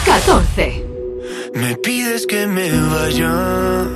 14. 0.07 0.87
Me 1.55 1.77
pides 1.77 2.27
que 2.27 2.47
me 2.47 2.71
vaya, 2.71 3.87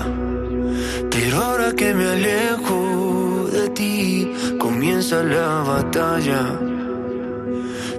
pero 1.11 1.43
ahora 1.43 1.73
que 1.73 1.95
me 1.95 2.05
alejo 2.05 3.49
de 3.51 3.71
ti, 3.71 4.33
comienza 4.59 5.23
la 5.23 5.63
batalla. 5.63 6.61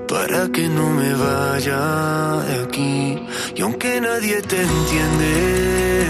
Para 0.07 0.47
que 0.49 0.69
no 0.69 0.89
me 0.91 1.11
vaya 1.13 2.43
de 2.47 2.63
aquí, 2.63 3.19
y 3.55 3.61
aunque 3.61 3.99
nadie 3.99 4.41
te 4.43 4.61
entiende, 4.61 6.05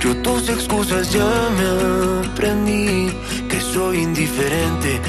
yo 0.00 0.16
tus 0.22 0.48
excusas 0.48 1.12
ya 1.12 1.28
me 1.56 2.28
aprendí. 2.28 3.10
Que 3.48 3.60
soy 3.60 3.98
indiferente, 3.98 5.00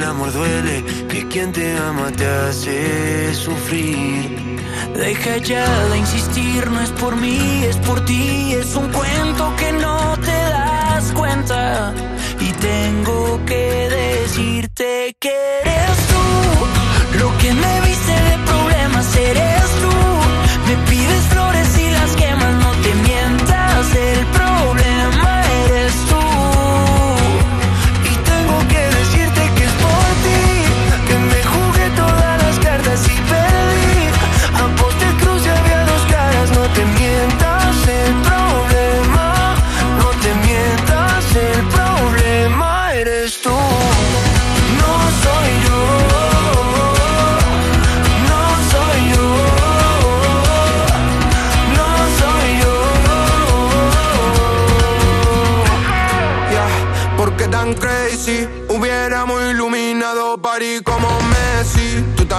el 0.00 0.08
amor 0.08 0.32
duele, 0.32 0.82
que 1.08 1.28
quien 1.28 1.52
te 1.52 1.76
ama 1.76 2.10
te 2.10 2.26
hace 2.26 3.34
sufrir. 3.34 4.60
Deja 4.94 5.36
ya 5.38 5.66
de 5.88 5.98
insistir, 5.98 6.70
no 6.70 6.80
es 6.80 6.90
por 6.90 7.16
mí, 7.16 7.64
es 7.64 7.76
por 7.76 8.04
ti, 8.04 8.54
es 8.54 8.74
un 8.76 8.88
cuento 8.90 9.54
que 9.56 9.72
no 9.72 10.16
te 10.16 10.38
das 10.56 11.12
cuenta. 11.12 11.94
Y 12.40 12.50
tengo 12.52 13.40
que 13.44 13.88
decirte 14.00 15.16
que 15.20 15.49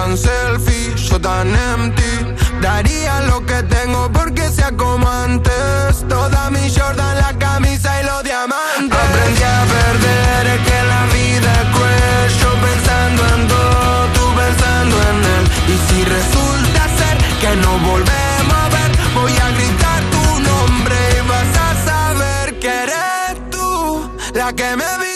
tan 0.02 0.16
selfie, 0.16 0.94
yo 0.96 1.20
tan 1.20 1.48
empty. 1.54 2.12
Daría 2.60 3.20
lo 3.30 3.44
que 3.46 3.62
tengo 3.76 4.10
porque 4.12 4.48
sea 4.48 4.72
como 4.72 5.08
antes. 5.08 6.04
Toda 6.08 6.50
mi 6.50 6.64
Jordan, 6.76 7.16
la 7.18 7.32
camisa 7.38 7.88
y 8.00 8.06
los 8.06 8.22
diamantes. 8.24 8.98
Aprendí 9.06 9.42
a 9.42 9.60
perder, 9.76 10.42
es 10.54 10.60
que 10.68 10.78
la 10.92 11.02
vida 11.16 11.50
es 11.62 11.68
cruel. 11.74 12.28
Yo 12.40 12.50
pensando 12.66 13.20
en 13.34 13.48
todo, 13.52 14.06
tú 14.16 14.24
pensando 14.42 14.96
en 15.10 15.18
él. 15.36 15.44
Y 15.72 15.76
si 15.86 15.98
resulta 16.16 16.82
ser 16.98 17.16
que 17.42 17.52
no 17.64 17.72
volvemos 17.90 18.58
a 18.64 18.68
ver 18.74 18.90
Voy 19.14 19.32
a 19.46 19.48
gritar 19.58 20.00
tu 20.14 20.24
nombre 20.50 20.96
y 21.16 21.28
vas 21.28 21.52
a 21.66 21.70
saber 21.88 22.58
que 22.58 22.72
eres 22.84 23.50
tú 23.50 24.10
La 24.34 24.52
que 24.52 24.76
me 24.76 24.98
viste 24.98 25.11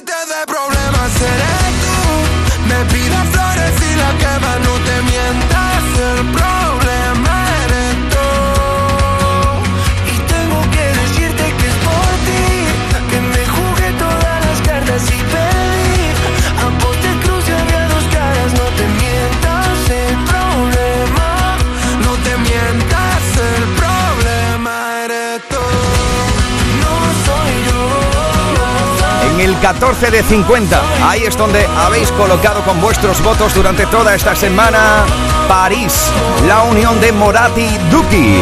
el 29.57 29.63
14 29.63 30.11
de 30.11 30.23
50, 30.23 30.83
ahí 31.09 31.23
es 31.25 31.37
donde 31.37 31.67
habéis 31.67 32.11
colocado 32.13 32.63
con 32.63 32.81
vuestros 32.81 33.23
votos 33.23 33.55
durante 33.55 33.87
toda 33.87 34.15
esta 34.15 34.35
semana 34.35 35.05
París, 35.49 36.11
la 36.47 36.63
unión 36.63 37.01
de 37.01 37.13
Morat 37.13 37.57
y 37.57 37.79
Duki. 37.91 38.41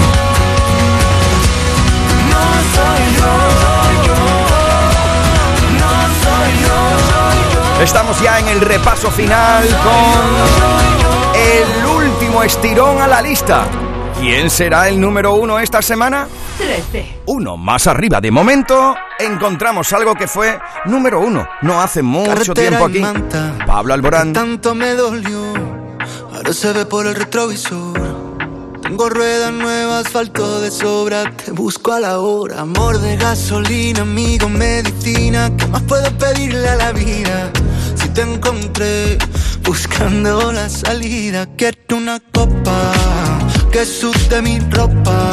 Estamos 7.83 8.21
ya 8.21 8.39
en 8.39 8.49
el 8.49 8.61
repaso 8.61 9.11
final 9.11 9.65
con 9.85 11.35
el 11.41 11.87
último 11.87 12.43
estirón 12.43 13.01
a 13.01 13.07
la 13.07 13.21
lista. 13.21 13.67
¿Quién 14.21 14.49
será 14.49 14.89
el 14.89 15.01
número 15.01 15.35
uno 15.35 15.59
esta 15.59 15.83
semana? 15.83 16.29
13. 16.59 17.21
Uno 17.27 17.57
más 17.57 17.87
arriba. 17.87 18.21
De 18.21 18.31
momento 18.31 18.95
encontramos 19.19 19.93
algo 19.93 20.15
que 20.15 20.27
fue 20.27 20.59
número 20.87 21.21
uno 21.21 21.47
no 21.63 21.81
hace 21.81 22.03
mucho 22.03 22.31
Carretera 22.31 22.55
tiempo 22.55 22.85
aquí. 22.87 22.99
manta. 23.01 23.55
Pablo 23.67 23.95
Alborán. 23.95 24.33
Tanto 24.33 24.75
me 24.75 24.95
dolió, 24.95 25.41
ahora 26.33 26.53
se 26.53 26.73
ve 26.73 26.87
por 26.87 27.07
el 27.07 27.15
retrovisor. 27.15 28.15
Tengo 28.83 29.09
ruedas 29.09 29.51
nuevas, 29.53 30.07
asfalto 30.07 30.61
de 30.61 30.71
sobra, 30.71 31.25
te 31.37 31.51
busco 31.53 31.93
a 31.93 32.01
la 32.01 32.19
hora. 32.21 32.61
Amor 32.61 32.99
de 33.01 33.17
gasolina, 33.17 34.03
amigo, 34.03 34.49
medicina, 34.49 35.51
¿qué 35.57 35.67
más 35.69 35.83
puedo 35.83 36.11
pedirle 36.19 36.69
a 36.69 36.77
la 36.77 36.93
vida? 36.93 37.51
Si 37.95 38.09
te 38.11 38.21
encontré 38.23 39.17
buscando 39.63 40.53
la 40.53 40.69
salida, 40.69 41.47
quiero 41.57 41.97
una 41.97 42.21
copa 42.33 42.93
que 43.73 43.87
sude 43.87 44.43
mi 44.43 44.59
ropa. 44.71 45.33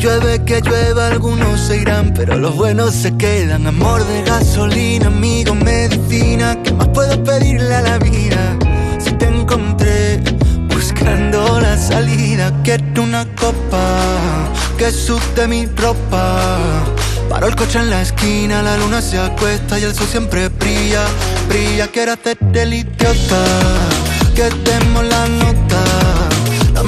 Llueve 0.00 0.42
que 0.46 0.62
llueva, 0.62 1.08
algunos 1.08 1.60
se 1.60 1.76
irán, 1.76 2.14
pero 2.14 2.34
los 2.38 2.56
buenos 2.56 2.94
se 2.94 3.14
quedan. 3.18 3.66
Amor 3.66 4.02
de 4.06 4.22
gasolina, 4.22 5.08
amigo, 5.08 5.54
medicina, 5.54 6.56
¿qué 6.62 6.72
más 6.72 6.88
puedo 6.88 7.22
pedirle 7.22 7.74
a 7.74 7.82
la 7.82 7.98
vida? 7.98 8.56
Si 8.98 9.12
te 9.12 9.26
encontré 9.26 10.18
buscando 10.74 11.60
la 11.60 11.76
salida, 11.76 12.50
quiero 12.64 13.02
una 13.02 13.26
copa 13.34 14.48
que 14.78 14.90
sude 14.90 15.46
mi 15.46 15.66
ropa. 15.66 16.48
Paro 17.28 17.48
el 17.48 17.54
coche 17.54 17.78
en 17.80 17.90
la 17.90 18.00
esquina, 18.00 18.62
la 18.62 18.78
luna 18.78 19.02
se 19.02 19.18
acuesta 19.18 19.78
y 19.78 19.84
el 19.84 19.94
sol 19.94 20.06
siempre 20.06 20.48
brilla, 20.48 21.04
brilla. 21.46 21.88
Quiero 21.88 22.12
hacerte 22.14 22.62
el 22.62 22.72
idiota, 22.72 23.44
que 24.34 24.48
demos 24.64 25.04
la 25.04 25.28
nota. 25.28 25.59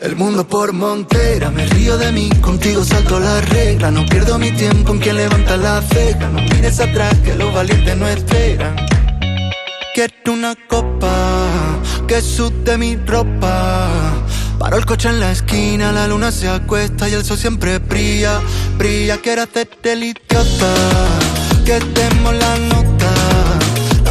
El 0.00 0.16
mundo 0.16 0.46
por 0.46 0.72
montera, 0.72 1.50
me 1.50 1.66
río 1.66 1.98
de 1.98 2.12
mí, 2.12 2.30
contigo 2.40 2.84
salto 2.84 3.20
la 3.20 3.40
regla. 3.40 3.90
No 3.90 4.06
pierdo 4.06 4.38
mi 4.38 4.50
tiempo 4.52 4.92
en 4.92 4.98
quien 4.98 5.16
levanta 5.16 5.56
la 5.56 5.82
ceja. 5.82 6.28
No 6.28 6.40
mires 6.42 6.80
atrás, 6.80 7.14
que 7.24 7.34
los 7.34 7.52
valientes 7.52 7.96
no 7.96 8.08
esperan. 8.08 8.76
Quiero 9.94 10.32
una 10.32 10.54
copa 10.68 11.50
que 12.06 12.20
sude 12.20 12.78
mi 12.78 12.96
ropa. 12.96 13.88
Paró 14.58 14.76
el 14.76 14.84
coche 14.84 15.08
en 15.08 15.20
la 15.20 15.32
esquina, 15.32 15.90
la 15.90 16.06
luna 16.06 16.30
se 16.30 16.48
acuesta 16.48 17.08
y 17.08 17.14
el 17.14 17.24
sol 17.24 17.38
siempre 17.38 17.78
brilla, 17.78 18.40
brilla. 18.78 19.18
Quiero 19.18 19.42
hacerte 19.42 19.92
el 19.92 20.04
idiota, 20.04 20.74
que 21.64 21.80
demos 21.80 22.34
la 22.34 22.56
nota. 22.58 22.79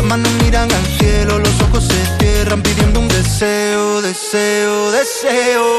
Manos 0.10 0.32
miran 0.44 0.72
al 0.72 0.86
cielo, 0.98 1.38
los 1.38 1.62
ojos 1.62 1.84
se 1.84 2.18
cierran 2.18 2.64
pidiendo 2.64 3.00
un 3.00 3.08
deseo, 3.10 4.02
deseo, 4.02 4.90
deseo. 4.90 5.78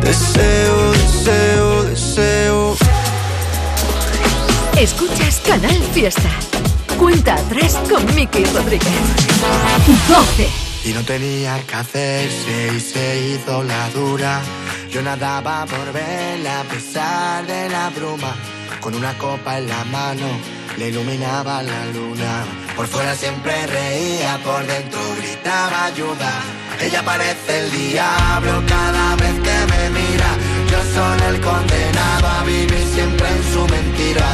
Deseo, 0.00 0.92
deseo, 0.92 1.82
deseo. 1.82 2.76
Escuchas 4.78 5.42
Canal 5.44 5.82
Fiesta. 5.92 6.30
Cuenta 7.04 7.34
atrás 7.34 7.78
con 7.90 8.02
Miki 8.14 8.42
Rodríguez. 8.46 8.88
12. 10.08 10.48
Y 10.86 10.92
no 10.94 11.02
tenía 11.02 11.62
que 11.66 11.74
hacerse 11.74 12.72
y 12.74 12.80
se 12.80 13.28
hizo 13.28 13.62
la 13.62 13.90
dura. 13.90 14.40
Yo 14.90 15.02
nadaba 15.02 15.66
por 15.66 15.92
verla 15.92 16.60
a 16.60 16.64
pesar 16.64 17.46
de 17.46 17.68
la 17.68 17.90
bruma. 17.90 18.34
Con 18.80 18.94
una 18.94 19.12
copa 19.18 19.58
en 19.58 19.68
la 19.68 19.84
mano 19.84 20.26
le 20.78 20.88
iluminaba 20.88 21.62
la 21.62 21.84
luna. 21.92 22.42
Por 22.74 22.86
fuera 22.86 23.14
siempre 23.14 23.52
reía, 23.66 24.40
por 24.42 24.66
dentro 24.66 25.00
gritaba 25.18 25.84
ayuda. 25.84 26.32
Ella 26.80 27.02
parece 27.04 27.58
el 27.64 27.70
diablo 27.70 28.62
cada 28.66 29.16
vez 29.16 29.34
que 29.46 29.56
me 29.72 29.90
mira. 29.90 30.30
Yo 30.70 30.78
soy 30.94 31.34
el 31.34 31.40
condenado 31.42 32.28
a 32.28 32.44
vivir 32.44 32.86
siempre 32.94 33.28
en 33.28 33.52
su 33.52 33.60
mentira. 33.68 34.26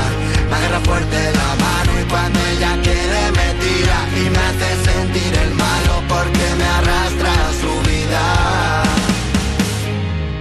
Me 0.48 0.56
agarra 0.56 0.80
fuerte 0.80 1.32
la 1.32 1.54
mano 1.56 1.79
cuando 2.08 2.38
ella 2.52 2.72
quiere 2.82 3.22
me 3.38 3.48
tira 3.64 3.98
y 4.20 4.30
me 4.30 4.38
hace 4.48 4.70
sentir 4.90 5.32
el 5.44 5.54
malo 5.54 5.94
porque 6.08 6.46
me 6.58 6.68
arrastra 6.78 7.32
a 7.48 7.52
su 7.62 7.72
vida. 7.90 8.22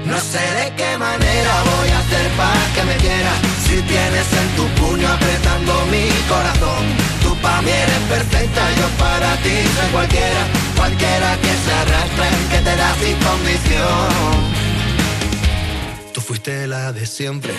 No 0.06 0.20
sé 0.20 0.44
de 0.60 0.74
qué 0.76 0.98
manera 0.98 1.54
voy 1.72 1.90
a 1.90 2.00
hacer 2.00 2.28
para 2.42 2.64
que 2.76 2.84
me 2.90 2.96
quiera. 2.98 3.34
Si 3.66 3.82
tienes 3.84 4.28
en 4.42 4.48
tu 4.58 4.66
puño 4.82 5.08
apretando 5.08 5.86
mi 5.92 6.10
corazón 6.28 6.84
Tú 7.22 7.36
pa' 7.42 7.62
mí 7.62 7.70
eres 7.70 8.04
perfecta, 8.10 8.62
yo 8.80 8.88
para 8.98 9.36
ti 9.44 9.56
soy 9.76 9.90
cualquiera. 9.92 10.42
Cualquiera 10.76 11.38
que 11.44 11.54
se 11.64 11.72
arrastre, 11.82 12.28
que 12.52 12.58
te 12.66 12.76
da 12.76 12.96
sin 13.02 13.16
condición 13.28 14.69
fuiste 16.30 16.68
la 16.68 16.92
de 16.92 17.08
siempre, 17.08 17.56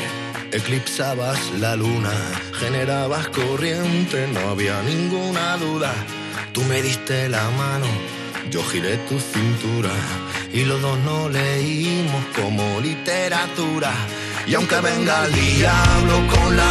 eclipsabas 0.52 1.40
la 1.58 1.74
luna, 1.74 2.12
generabas 2.52 3.26
corriente, 3.26 4.28
no 4.32 4.50
había 4.50 4.80
ninguna 4.82 5.56
duda. 5.56 5.92
Tú 6.52 6.62
me 6.62 6.80
diste 6.80 7.28
la 7.28 7.50
mano, 7.62 7.86
yo 8.48 8.62
giré 8.62 8.96
tu 9.08 9.18
cintura 9.18 9.90
y 10.52 10.64
los 10.66 10.80
dos 10.80 10.96
no 11.00 11.28
leímos 11.28 12.24
como 12.36 12.80
literatura. 12.80 13.92
Y 14.46 14.54
aunque 14.54 14.76
venga 14.76 15.26
el 15.26 15.32
diablo 15.32 16.16
con 16.32 16.56
la 16.56 16.69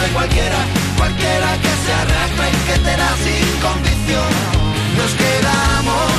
soy 0.00 0.10
cualquiera 0.10 0.60
Cualquiera 0.96 1.50
que 1.62 1.72
se 1.84 1.92
arrastra 1.92 2.44
y 2.48 2.58
que 2.68 2.76
te 2.86 2.94
da 2.96 3.10
sin 3.24 3.48
condición 3.66 4.32
Nos 4.98 5.12
quedamos 5.22 6.10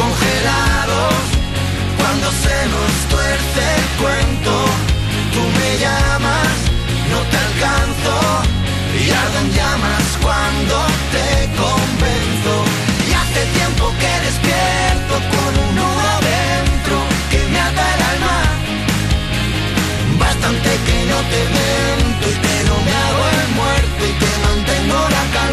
congelados 0.00 1.16
Cuando 1.98 2.26
se 2.44 2.56
nos 2.72 2.92
tuerce 3.12 3.62
el 3.78 3.86
cuento. 4.02 4.52
Tú 5.34 5.42
me 5.58 5.70
llamas, 5.82 6.54
no 7.10 7.18
te 7.30 7.36
alcanzo 7.46 8.14
Y 9.00 9.10
ardo 9.10 9.38
en 9.44 9.50
llamas 9.58 10.06
cuando 10.22 10.76
te 11.14 11.28
convenzo. 11.62 12.54
Y 13.08 13.10
hace 13.20 13.40
tiempo 13.58 13.84
que 14.00 14.12
despierto 14.26 15.14
con 15.32 15.52
uno 15.68 15.86
adentro 16.16 16.96
que 17.30 17.40
me 17.52 17.60
ata 17.60 17.84
el 17.94 18.02
alma. 18.12 18.38
Bastante 20.18 20.70
que 20.86 20.98
no 21.10 21.18
te 21.32 21.40
miento 21.54 22.03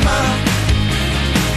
la 0.04 0.12
calma. 0.12 0.36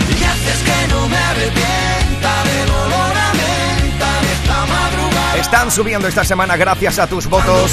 Y 0.09 0.24
haces 0.24 0.62
que 0.62 0.88
no 0.92 1.09
me 1.09 1.16
arrepienta 1.16 2.45
del 2.45 2.70
olor 2.70 3.16
a 3.16 3.32
menta 3.34 4.20
de 4.20 4.32
esta 4.32 4.66
madrugada. 4.66 5.36
Están 5.36 5.70
subiendo 5.70 6.09
esta 6.09 6.24
semana 6.24 6.57
gracias 6.57 6.99
a 6.99 7.07
tus 7.07 7.26
votos. 7.26 7.72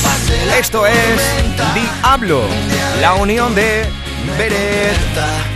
Esto 0.57 0.85
es 0.85 0.95
Diablo, 1.73 2.43
la 2.99 3.13
unión 3.15 3.55
de 3.55 3.85
Beret 4.37 4.97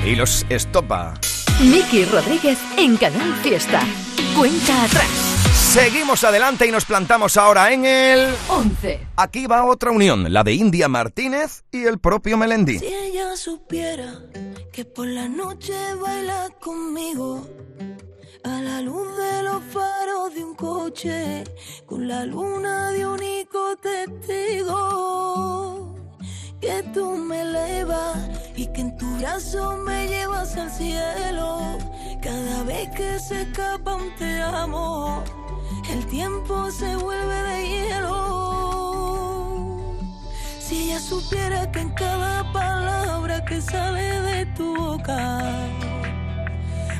y 0.05 0.15
los 0.15 0.45
Estopa. 0.49 1.13
Miki 1.59 2.05
Rodríguez 2.05 2.59
en 2.77 2.97
Canal 2.97 3.33
Fiesta. 3.41 3.81
Cuenta 4.35 4.83
atrás. 4.83 5.24
Seguimos 5.75 6.23
adelante 6.23 6.65
y 6.65 6.71
nos 6.71 6.85
plantamos 6.85 7.35
ahora 7.35 7.73
en 7.73 7.83
el 7.83 8.33
11. 8.47 9.07
Aquí 9.17 9.45
va 9.45 9.65
otra 9.65 9.91
unión, 9.91 10.31
la 10.31 10.41
de 10.41 10.53
India 10.53 10.87
Martínez 10.87 11.65
y 11.69 11.83
el 11.83 11.99
propio 11.99 12.37
Melendi. 12.37 12.79
Si 12.79 12.85
ella 12.85 13.35
supiera 13.35 14.21
que 14.71 14.85
por 14.85 15.05
la 15.05 15.27
noche 15.27 15.73
baila 16.01 16.47
conmigo 16.61 17.45
a 18.45 18.61
la 18.61 18.79
luz 18.79 19.17
de 19.17 19.43
los 19.43 19.61
faros 19.65 20.33
de 20.33 20.45
un 20.45 20.55
coche 20.55 21.43
con 21.85 22.07
la 22.07 22.23
luna 22.23 22.91
de 22.91 23.05
único 23.05 23.75
testigo 23.75 24.73
que 26.61 26.83
tú 26.93 27.17
me 27.17 27.41
elevas 27.41 28.15
y 28.55 28.71
que 28.71 28.79
en 28.79 28.95
tu 28.95 29.17
brazo 29.17 29.75
me 29.85 30.07
llevas 30.07 30.55
al 30.55 30.71
cielo 30.71 31.77
cada 32.23 32.63
vez 32.63 32.89
que 32.95 33.19
se 33.19 33.41
escapa 33.41 33.95
un 33.95 34.15
te 34.15 34.41
amo 34.41 35.21
el 35.89 36.05
tiempo 36.07 36.71
se 36.71 36.95
vuelve 36.95 37.43
de 37.43 37.69
hielo 37.69 38.15
si 40.59 40.83
ella 40.83 40.99
supiera 40.99 41.71
que 41.71 41.79
en 41.79 41.89
cada 41.91 42.51
palabra 42.51 43.43
que 43.45 43.61
sale 43.61 44.21
de 44.21 44.45
tu 44.57 44.75
boca 44.75 45.41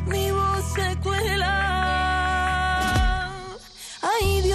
mi 0.06 0.32
voz 0.32 0.64
se 0.76 0.96
cuela. 0.98 1.52
Ay 4.02 4.42
Dios, 4.42 4.55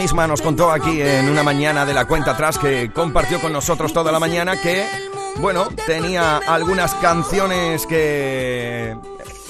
misma 0.00 0.26
nos 0.26 0.40
contó 0.40 0.72
aquí 0.72 1.02
en 1.02 1.28
una 1.28 1.42
mañana 1.42 1.84
de 1.84 1.92
la 1.92 2.06
cuenta 2.06 2.30
atrás 2.30 2.56
que 2.56 2.90
compartió 2.90 3.38
con 3.38 3.52
nosotros 3.52 3.92
toda 3.92 4.10
la 4.10 4.18
mañana 4.18 4.56
que, 4.58 4.86
bueno, 5.40 5.68
tenía 5.86 6.38
algunas 6.38 6.94
canciones 6.94 7.86
que 7.86 8.96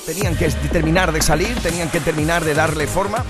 tenían 0.05 0.35
que 0.35 0.49
terminar 0.73 1.13
de 1.13 1.23
salir, 1.23 1.57
tenían 1.63 1.89
que 1.89 2.01
terminar 2.01 2.45
de 2.45 2.55
darle 2.55 2.89
forma. 2.89 3.25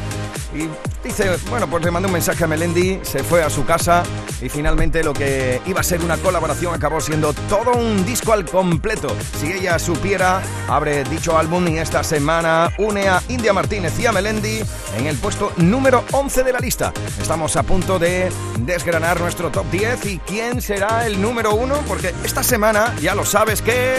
Y 0.55 0.67
dice, 1.07 1.37
bueno, 1.51 1.69
pues 1.69 1.85
le 1.85 1.91
mandé 1.91 2.07
un 2.07 2.15
mensaje 2.15 2.43
a 2.43 2.47
Melendi, 2.47 3.01
se 3.03 3.23
fue 3.23 3.43
a 3.43 3.51
su 3.51 3.67
casa 3.67 4.03
y 4.41 4.49
finalmente 4.49 5.05
lo 5.05 5.13
que 5.13 5.61
iba 5.67 5.81
a 5.81 5.85
ser 5.85 6.01
una 6.03 6.17
colaboración 6.17 6.75
acabó 6.75 7.03
siendo 7.03 7.35
todo 7.51 7.73
un 7.73 8.07
disco 8.07 8.33
al 8.33 8.47
completo. 8.47 9.15
Si 9.39 9.53
ella 9.53 9.79
supiera, 9.79 10.41
abre 10.69 11.05
dicho 11.05 11.37
álbum 11.37 11.69
y 11.69 11.79
esta 11.79 12.03
semana 12.03 12.73
une 12.79 13.09
a 13.09 13.23
India 13.29 13.53
Martínez 13.53 13.93
y 14.01 14.07
a 14.07 14.13
Melendi 14.13 14.63
en 14.97 15.07
el 15.07 15.17
puesto 15.17 15.53
número 15.57 16.05
11 16.13 16.43
de 16.43 16.53
la 16.53 16.59
lista. 16.59 16.93
Estamos 17.21 17.57
a 17.57 17.63
punto 17.63 17.99
de 17.99 18.31
desgranar 18.61 19.21
nuestro 19.21 19.51
top 19.51 19.71
10 19.71 20.07
y 20.07 20.19
quién 20.19 20.61
será 20.61 21.07
el 21.07 21.21
número 21.21 21.55
1 21.55 21.85
porque 21.87 22.15
esta 22.25 22.43
semana 22.43 22.95
ya 23.01 23.15
lo 23.15 23.25
sabes 23.25 23.63
que... 23.63 23.95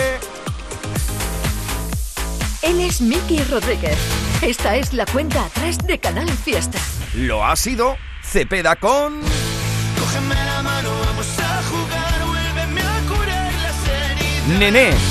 Él 2.61 2.79
es 2.79 3.01
Miki 3.01 3.43
Rodríguez. 3.43 3.97
Esta 4.41 4.75
es 4.75 4.93
la 4.93 5.05
cuenta 5.05 5.45
atrás 5.45 5.77
de 5.79 5.99
Canal 5.99 6.29
Fiesta. 6.29 6.79
Lo 7.15 7.45
ha 7.45 7.55
sido 7.55 7.97
Cepeda 8.23 8.75
con... 8.75 9.21
Cógeme 9.99 10.35
la 10.35 10.61
mano, 10.61 10.89
vamos 11.05 11.27
a 11.39 11.61
jugar, 11.63 12.25
vuélveme 12.27 12.81
a 12.81 13.01
curar 13.07 13.53
las 13.53 13.87
heridas. 13.87 14.59
Nené. 14.59 15.10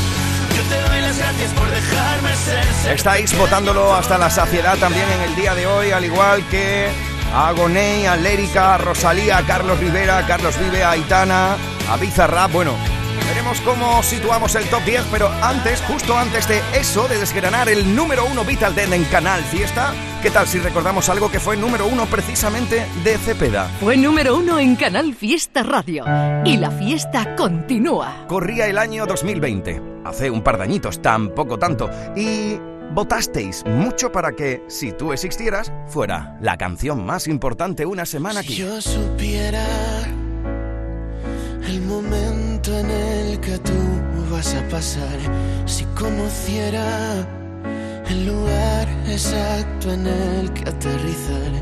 Estáis 2.93 3.37
votándolo 3.37 3.95
hasta 3.95 4.19
la 4.19 4.31
saciedad 4.31 4.77
también 4.79 5.09
en 5.11 5.21
el 5.23 5.37
día 5.37 5.55
de 5.55 5.67
hoy, 5.67 5.91
al 5.91 6.05
igual 6.05 6.47
que 6.49 6.89
a 7.35 7.53
Gonei, 7.53 8.07
a 8.07 8.17
Lérica, 8.17 8.75
a 8.75 8.79
Rosalía, 8.79 9.39
a 9.39 9.43
Carlos 9.47 9.79
Rivera, 9.79 10.19
a 10.19 10.27
Carlos 10.27 10.59
Vive, 10.59 10.83
a 10.83 10.91
Aitana, 10.91 11.57
a 11.89 11.97
Bizarrap. 11.97 12.51
Bueno, 12.53 12.75
veremos 13.29 13.61
cómo 13.61 14.03
situamos 14.03 14.55
el 14.57 14.65
top 14.67 14.85
10, 14.85 15.05
pero 15.11 15.31
antes, 15.43 15.81
justo 15.83 16.19
antes 16.19 16.49
de 16.49 16.61
eso, 16.73 17.07
de 17.09 17.19
desgranar 17.19 17.69
el 17.69 17.95
número 17.95 18.25
uno 18.25 18.45
Vital 18.45 18.75
Den 18.75 18.93
en 18.93 19.05
Canal 19.05 19.43
Fiesta, 19.45 19.93
¿qué 20.23 20.31
tal 20.31 20.47
si 20.47 20.59
recordamos 20.59 21.09
algo 21.09 21.31
que 21.31 21.41
fue 21.41 21.57
número 21.57 21.87
uno 21.87 22.05
precisamente 22.07 22.87
de 23.03 23.17
Cepeda? 23.19 23.69
Fue 23.81 23.97
número 23.97 24.37
uno 24.37 24.59
en 24.59 24.77
Canal 24.77 25.15
Fiesta 25.15 25.63
Radio. 25.63 26.05
Y 26.45 26.57
la 26.59 26.71
fiesta 26.71 27.37
continúa. 27.37 28.27
Corría 28.29 28.67
el 28.67 28.77
año 28.77 29.07
2020, 29.07 29.81
hace 30.05 30.31
un 30.31 30.43
par 30.43 30.59
de 30.59 30.65
añitos, 30.65 31.01
tampoco 31.01 31.59
tanto, 31.59 31.89
y 32.15 32.59
votasteis 32.93 33.65
mucho 33.65 34.13
para 34.13 34.33
que, 34.33 34.63
si 34.69 34.93
tú 34.93 35.13
existieras, 35.13 35.73
fuera 35.87 36.37
la 36.43 36.59
canción 36.59 37.05
más 37.07 37.27
importante 37.27 37.87
una 37.87 38.05
semana 38.05 38.41
aquí. 38.41 38.55
Si 38.55 38.61
yo 38.61 38.81
supiera 38.81 39.65
el 41.67 41.81
momento 41.83 42.79
en 42.79 42.91
el 42.91 43.41
que 43.41 43.59
tú 43.59 43.73
vas 44.31 44.55
a 44.55 44.69
pasar, 44.69 45.19
si 45.65 45.85
conociera 45.99 47.40
el 48.11 48.27
lugar 48.27 48.89
exacto 49.07 49.93
en 49.93 50.07
el 50.07 50.53
que 50.53 50.69
aterrizar, 50.69 51.53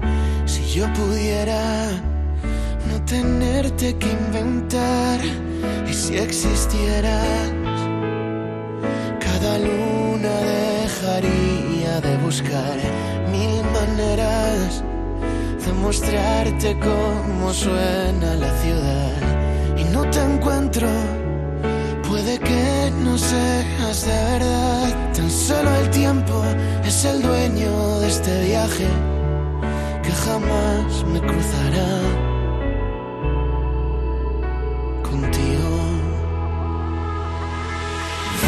si 0.46 0.62
yo 0.74 0.90
pudiera 0.94 1.90
no 2.88 3.04
tenerte 3.04 3.96
que 3.96 4.10
inventar, 4.10 5.20
y 5.88 5.92
si 5.92 6.16
existieras, 6.16 7.52
cada 9.20 9.58
luna 9.58 10.34
dejaría 10.82 12.00
de 12.00 12.16
buscar 12.18 12.76
mil 13.30 13.62
maneras 13.78 14.82
de 15.64 15.72
mostrarte 15.74 16.78
cómo 16.78 17.52
suena 17.52 18.34
la 18.34 18.50
ciudad 18.62 19.76
y 19.76 19.84
no 19.92 20.08
te 20.10 20.20
encuentro. 20.20 20.88
Puede 22.08 22.38
que 22.38 22.90
no 23.04 23.18
seas 23.18 24.06
de 24.06 24.12
verdad, 24.32 25.12
tan 25.14 25.30
solo 25.30 25.70
el 25.76 25.90
tiempo 25.90 26.42
es 26.82 27.04
el 27.04 27.20
dueño 27.20 28.00
de 28.00 28.08
este 28.08 28.44
viaje 28.44 28.88
que 30.02 30.10
jamás 30.10 31.04
me 31.12 31.20
cruzará 31.20 31.90
contigo. 35.02 35.70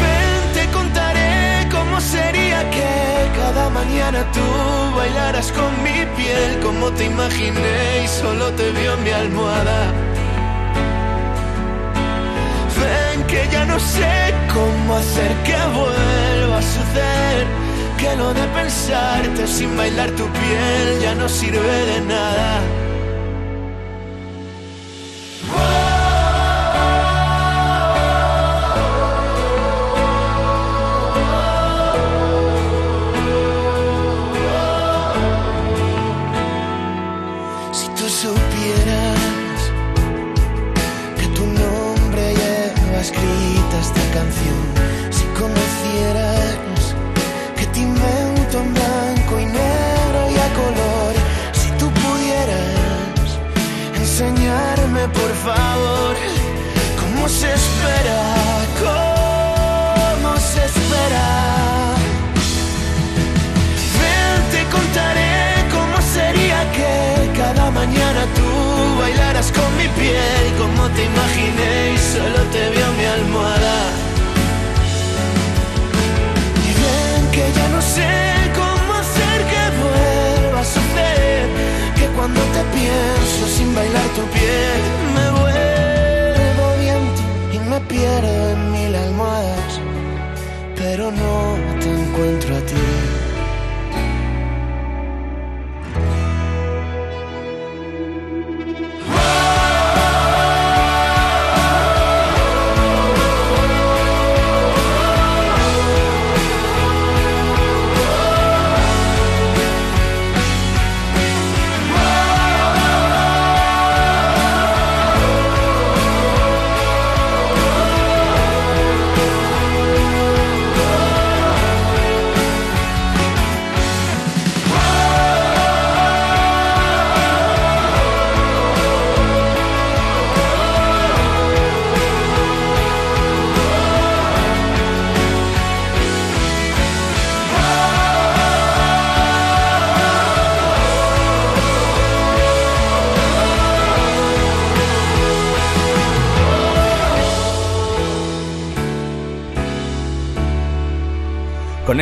Ven, 0.01 0.43
te 0.55 0.71
contaré 0.71 1.69
cómo 1.69 2.01
sería 2.01 2.67
que 2.71 3.39
cada 3.39 3.69
mañana 3.69 4.25
tú 4.31 4.95
bailaras 4.97 5.51
con 5.51 5.71
mi 5.83 6.03
piel, 6.17 6.59
como 6.63 6.89
te 6.93 7.05
imaginé 7.05 8.05
y 8.05 8.07
solo 8.07 8.51
te 8.53 8.71
vio 8.71 8.95
en 8.95 9.03
mi 9.03 9.11
almohada. 9.11 10.10
Ya 13.51 13.65
no 13.65 13.79
sé 13.79 14.33
cómo 14.53 14.95
hacer 14.95 15.31
que 15.43 15.57
vuelva 15.77 16.57
a 16.57 16.61
suceder, 16.61 17.45
que 17.97 18.15
lo 18.15 18.33
de 18.33 18.45
pensarte 18.59 19.47
sin 19.47 19.75
bailar 19.77 20.09
tu 20.11 20.25
piel 20.25 21.01
ya 21.01 21.15
no 21.15 21.27
sirve 21.27 21.85
de 21.91 22.01
nada. 22.01 22.80
Favor, 55.43 56.15
cómo 56.99 57.27
se 57.27 57.47
espera, 57.53 58.21
cómo 58.85 60.37
se 60.37 60.61
espera. 60.69 61.25
Ven, 63.99 64.41
te 64.53 64.61
contaré 64.75 65.65
cómo 65.71 65.97
sería 66.13 66.59
que 66.77 67.39
cada 67.39 67.71
mañana 67.71 68.21
tú 68.37 68.99
bailaras 68.99 69.51
con 69.51 69.69
mi 69.77 69.87
piel 69.99 70.41
y 70.49 70.53
cómo 70.61 70.87
te 70.89 71.05
imaginé 71.05 71.93
y 71.95 71.97
solo 71.97 72.39
te 72.53 72.61
vio 72.73 72.87
mi 72.99 73.05
almohada. 73.17 73.77
Y 76.67 76.71
ven 76.81 77.31
que 77.31 77.45
ya 77.57 77.67
no 77.69 77.81
sé 77.81 78.11
cómo 78.61 78.93
hacer 79.01 79.37
que 79.51 79.63
vuelva 79.81 80.59
a 80.59 80.65
suceder, 80.77 81.45
que 81.97 82.05
cuando 82.15 82.41
te 82.55 82.63
pienso 82.77 83.41
sin 83.57 83.73
bailar 83.73 84.07
tu 84.15 84.23
piel 84.37 85.10
pierdo 87.91 88.51
en 88.51 88.71
mil 88.71 88.95
almohadas, 88.95 89.81
pero 90.77 91.11
no 91.11 91.57
te 91.81 91.89
encuentro 91.91 92.55
a 92.55 92.61
ti. 92.61 93.10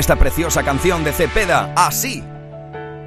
Esta 0.10 0.20
preciosa 0.20 0.64
canción 0.64 1.03
de 1.03 1.14
Cepeda, 1.14 1.72
así. 1.76 2.24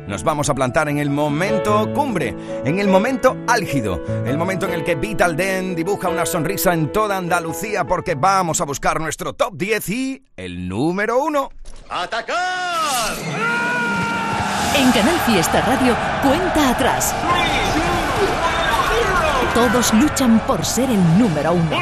Nos 0.07 0.23
vamos 0.23 0.49
a 0.49 0.55
plantar 0.55 0.89
en 0.89 0.99
el 0.99 1.11
momento 1.11 1.93
cumbre, 1.93 2.33
en 2.65 2.79
el 2.79 2.87
momento 2.87 3.39
álgido, 3.49 4.01
el 4.25 4.39
momento 4.39 4.67
en 4.67 4.75
el 4.75 4.85
que 4.85 4.95
Vital 4.95 5.35
Den 5.35 5.75
dibuja 5.75 6.09
una 6.09 6.25
sonrisa 6.25 6.73
en 6.73 6.93
toda 6.93 7.17
Andalucía 7.17 7.85
porque 7.85 8.15
vamos 8.15 8.61
a 8.61 8.67
buscar 8.67 9.01
nuestro 9.01 9.33
top 9.33 9.55
10 9.57 9.89
y 9.89 10.23
el 10.37 10.69
número 10.69 11.19
1. 11.25 11.51
¡Atacar! 11.91 13.17
En 14.77 14.93
Canal 14.93 15.19
Fiesta 15.27 15.61
Radio, 15.63 15.97
cuenta 16.23 16.71
atrás. 16.71 17.13
Todos 19.57 19.93
luchan 19.95 20.39
por 20.47 20.65
ser 20.65 20.89
el 20.89 21.19
número 21.19 21.55
uno. 21.55 21.77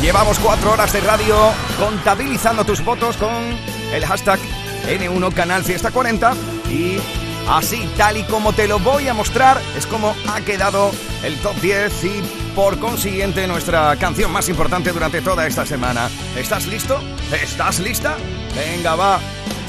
Llevamos 0.00 0.38
cuatro 0.38 0.72
horas 0.72 0.90
de 0.90 1.00
radio 1.00 1.36
contabilizando 1.78 2.64
tus 2.64 2.82
votos 2.82 3.18
con 3.18 3.73
el 3.94 4.04
hashtag 4.04 4.40
N1 4.88 5.32
Canal 5.32 5.64
Fiesta 5.64 5.90
40 5.90 6.34
y 6.70 6.96
así 7.48 7.88
tal 7.96 8.16
y 8.16 8.24
como 8.24 8.52
te 8.52 8.66
lo 8.66 8.78
voy 8.78 9.08
a 9.08 9.14
mostrar 9.14 9.60
es 9.76 9.86
como 9.86 10.14
ha 10.28 10.40
quedado 10.40 10.90
el 11.22 11.36
top 11.38 11.54
10 11.60 12.04
y 12.04 12.22
por 12.54 12.78
consiguiente 12.78 13.46
nuestra 13.46 13.96
canción 13.96 14.30
más 14.32 14.48
importante 14.48 14.92
durante 14.92 15.20
toda 15.20 15.46
esta 15.46 15.64
semana. 15.66 16.08
¿Estás 16.36 16.66
listo? 16.66 17.00
¿Estás 17.42 17.80
lista? 17.80 18.16
Venga, 18.54 18.94
va. 18.94 19.20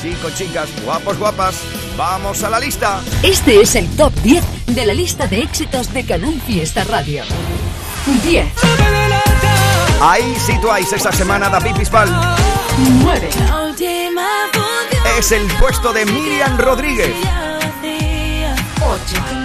Chicos, 0.01 0.35
chicas, 0.35 0.69
guapos, 0.83 1.17
guapas, 1.17 1.55
vamos 1.97 2.43
a 2.43 2.49
la 2.49 2.59
lista. 2.59 3.01
Este 3.23 3.61
es 3.61 3.75
el 3.75 3.87
top 3.95 4.13
10 4.21 4.43
de 4.67 4.85
la 4.85 4.93
lista 4.93 5.25
de 5.27 5.41
éxitos 5.41 5.91
de 5.93 6.05
Canal 6.05 6.39
Fiesta 6.45 6.83
Radio. 6.83 7.23
10. 8.23 8.45
Ahí 10.01 10.35
situáis 10.39 10.91
esta 10.91 11.11
semana 11.11 11.49
David 11.49 11.77
Bisbal. 11.77 12.09
9. 13.01 13.29
Es 15.17 15.31
el 15.31 15.47
puesto 15.53 15.93
de 15.93 16.05
Miriam 16.05 16.57
Rodríguez. 16.57 17.15
8. 18.81 19.35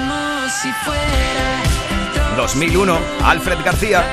2001, 2.36 2.98
Alfred 3.24 3.58
García. 3.64 4.04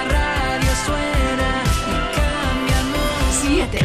7. 3.41 3.79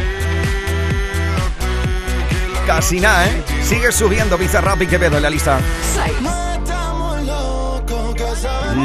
Casi 2.67 2.99
nada, 2.99 3.25
¿eh? 3.25 3.43
Sigue 3.63 3.91
subiendo 3.91 4.37
Bizarrap 4.37 4.81
y 4.81 4.87
Quevedo 4.87 5.17
en 5.17 5.23
la 5.23 5.29
lista. 5.29 5.59
6. 5.95 6.13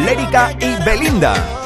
Lérica 0.05 0.53
y 0.61 0.75
Belinda. 0.85 1.58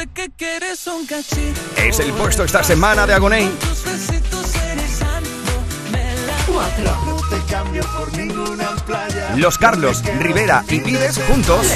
Sé 0.00 0.08
que 0.14 0.30
quieres 0.30 0.86
un 0.86 1.06
cachito. 1.06 1.60
Es 1.76 1.98
el 2.00 2.12
puesto 2.12 2.44
esta 2.44 2.62
semana 2.64 3.06
de 3.06 3.14
Agoney. 3.14 3.48
Tus 3.60 3.84
besitos 3.84 4.54
eres 4.54 4.90
santo. 4.90 5.52
Me 5.92 6.14
la 6.26 6.36
4. 6.46 6.84
No 7.06 7.16
te 7.28 7.52
cambio 7.52 7.82
por 7.96 8.16
ninguna 8.16 8.76
playa. 8.86 9.34
Los 9.36 9.58
Carlos, 9.58 10.02
Rivera 10.18 10.64
y 10.68 10.80
Vives 10.80 11.20
juntos. 11.28 11.66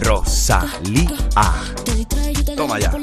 Rosalía. 0.00 1.10
Toma 2.56 2.78
ya. 2.78 2.90
2. 2.90 3.00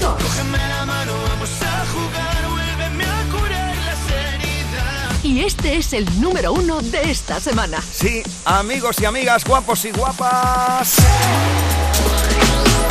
Cógeme 0.00 0.58
la 0.58 0.84
mano, 0.86 1.12
vamos 1.28 1.50
a 1.62 1.84
jugar, 1.92 2.48
vuélveme 2.50 3.04
a 3.04 3.24
curar 3.30 3.76
las 3.76 4.00
heridas. 4.10 5.24
Y 5.24 5.40
este 5.44 5.76
es 5.76 5.92
el 5.92 6.20
número 6.20 6.52
uno 6.52 6.80
de 6.80 7.10
esta 7.10 7.40
semana. 7.40 7.80
Sí, 7.80 8.22
amigos 8.44 8.96
y 9.00 9.04
amigas, 9.04 9.44
guapos 9.44 9.84
y 9.84 9.92
guapas. 9.92 10.96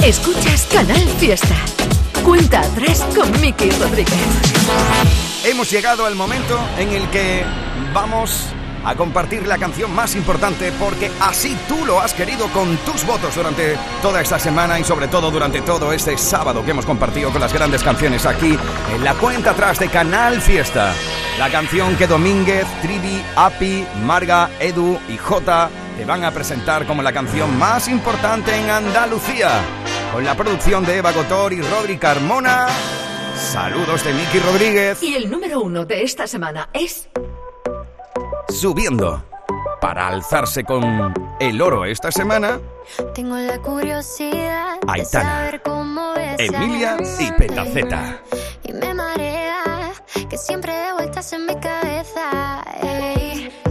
Escuchas 0.04 0.68
Canal 0.74 1.08
Fiesta. 1.20 1.56
Cuenta 2.26 2.62
atrás 2.62 3.06
con 3.16 3.40
Miki 3.40 3.70
Rodríguez. 3.70 4.12
Hemos 5.46 5.70
llegado 5.70 6.08
al 6.08 6.16
momento 6.16 6.60
en 6.80 6.90
el 6.90 7.08
que 7.12 7.44
vamos 7.94 8.48
a 8.84 8.96
compartir 8.96 9.46
la 9.46 9.60
canción 9.60 9.94
más 9.94 10.16
importante 10.16 10.72
porque 10.80 11.12
así 11.20 11.56
tú 11.68 11.86
lo 11.86 12.00
has 12.00 12.16
querido 12.16 12.48
con 12.48 12.78
tus 12.78 13.06
votos 13.06 13.36
durante 13.36 13.78
toda 14.02 14.22
esta 14.22 14.40
semana 14.40 14.80
y 14.80 14.84
sobre 14.84 15.08
todo 15.08 15.30
durante 15.30 15.62
todo 15.62 15.94
este 15.94 16.18
sábado 16.18 16.66
que 16.66 16.72
hemos 16.72 16.88
compartido 16.88 17.30
con 17.32 17.40
las 17.40 17.54
grandes 17.54 17.84
canciones 17.84 18.26
aquí 18.26 18.58
en 18.96 19.04
la 19.04 19.14
cuenta 19.14 19.52
atrás 19.52 19.78
de 19.78 19.88
Canal 19.88 20.42
Fiesta. 20.42 20.96
La 21.38 21.52
canción 21.52 21.96
que 21.96 22.08
Domínguez, 22.08 22.66
Trivi, 22.82 23.22
Api, 23.36 23.86
Marga, 24.04 24.50
Edu 24.60 24.98
y 25.10 25.18
Jota 25.18 25.70
te 25.96 26.06
van 26.06 26.24
a 26.24 26.32
presentar 26.32 26.88
como 26.88 27.04
la 27.04 27.14
canción 27.14 27.56
más 27.60 27.88
importante 27.88 28.56
en 28.56 28.68
Andalucía. 28.68 29.81
Con 30.12 30.26
la 30.26 30.36
producción 30.36 30.86
de 30.86 30.98
Eva 30.98 31.12
Gotor 31.14 31.54
y 31.54 31.62
Rodri 31.62 31.98
Carmona. 31.98 32.68
Saludos 33.36 34.04
de 34.04 34.14
Miki 34.14 34.40
Rodríguez. 34.40 35.02
Y 35.02 35.16
el 35.16 35.32
número 35.32 35.62
uno 35.62 35.86
de 35.86 36.04
esta 36.04 36.28
semana 36.28 36.70
es 36.74 37.08
subiendo 38.50 39.24
para 39.80 40.10
alzarse 40.10 40.64
con 40.64 41.14
el 41.40 41.62
oro 41.62 41.86
esta 41.86 42.12
semana, 42.12 42.60
Tengo 43.16 43.36
la 43.38 43.60
curiosidad 43.60 44.80
de 44.82 44.92
Aitana, 44.92 45.36
saber 45.46 45.62
cómo 45.64 46.14
es 46.16 46.40
Emilia 46.40 46.98
y 47.20 47.32
Petaceta. 47.32 48.22
Y 48.64 48.74
me 48.74 48.94
marea 48.94 49.92
que 50.30 50.38
siempre 50.38 50.74
de 50.74 50.94
vueltas 50.94 51.34
en 51.34 51.46
mi 51.48 51.56
cabeza. 51.56 52.64
ey. 52.84 53.71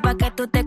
pa' 0.00 0.16
que 0.16 0.30
tú 0.30 0.46
te 0.48 0.65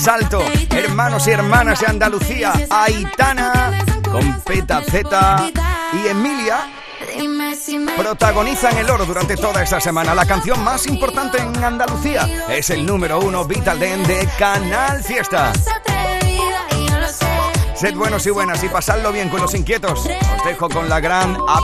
más 0.00 0.08
alto. 0.08 0.42
Hermanos 0.70 1.26
y 1.26 1.30
hermanas 1.30 1.80
de 1.80 1.86
Andalucía, 1.86 2.52
Aitana, 2.70 3.84
con 4.10 4.40
Peta 4.40 4.82
Z 4.82 5.50
y 5.92 6.08
Emilia 6.08 6.70
protagonizan 7.96 8.78
el 8.78 8.88
oro 8.88 9.04
durante 9.04 9.36
toda 9.36 9.62
esta 9.62 9.80
semana. 9.80 10.14
La 10.14 10.24
canción 10.24 10.62
más 10.64 10.86
importante 10.86 11.38
en 11.38 11.62
Andalucía 11.62 12.26
es 12.48 12.70
el 12.70 12.86
número 12.86 13.20
uno 13.20 13.44
Vital 13.44 13.78
Den 13.78 14.02
de 14.04 14.26
Canal 14.38 15.02
Fiesta. 15.02 15.52
Sed 17.74 17.94
buenos 17.94 18.26
y 18.26 18.30
buenas 18.30 18.62
y 18.62 18.68
pasadlo 18.68 19.12
bien 19.12 19.28
con 19.28 19.40
los 19.40 19.54
inquietos. 19.54 20.00
Os 20.00 20.44
dejo 20.44 20.68
con 20.68 20.88
la 20.88 21.00
gran 21.00 21.36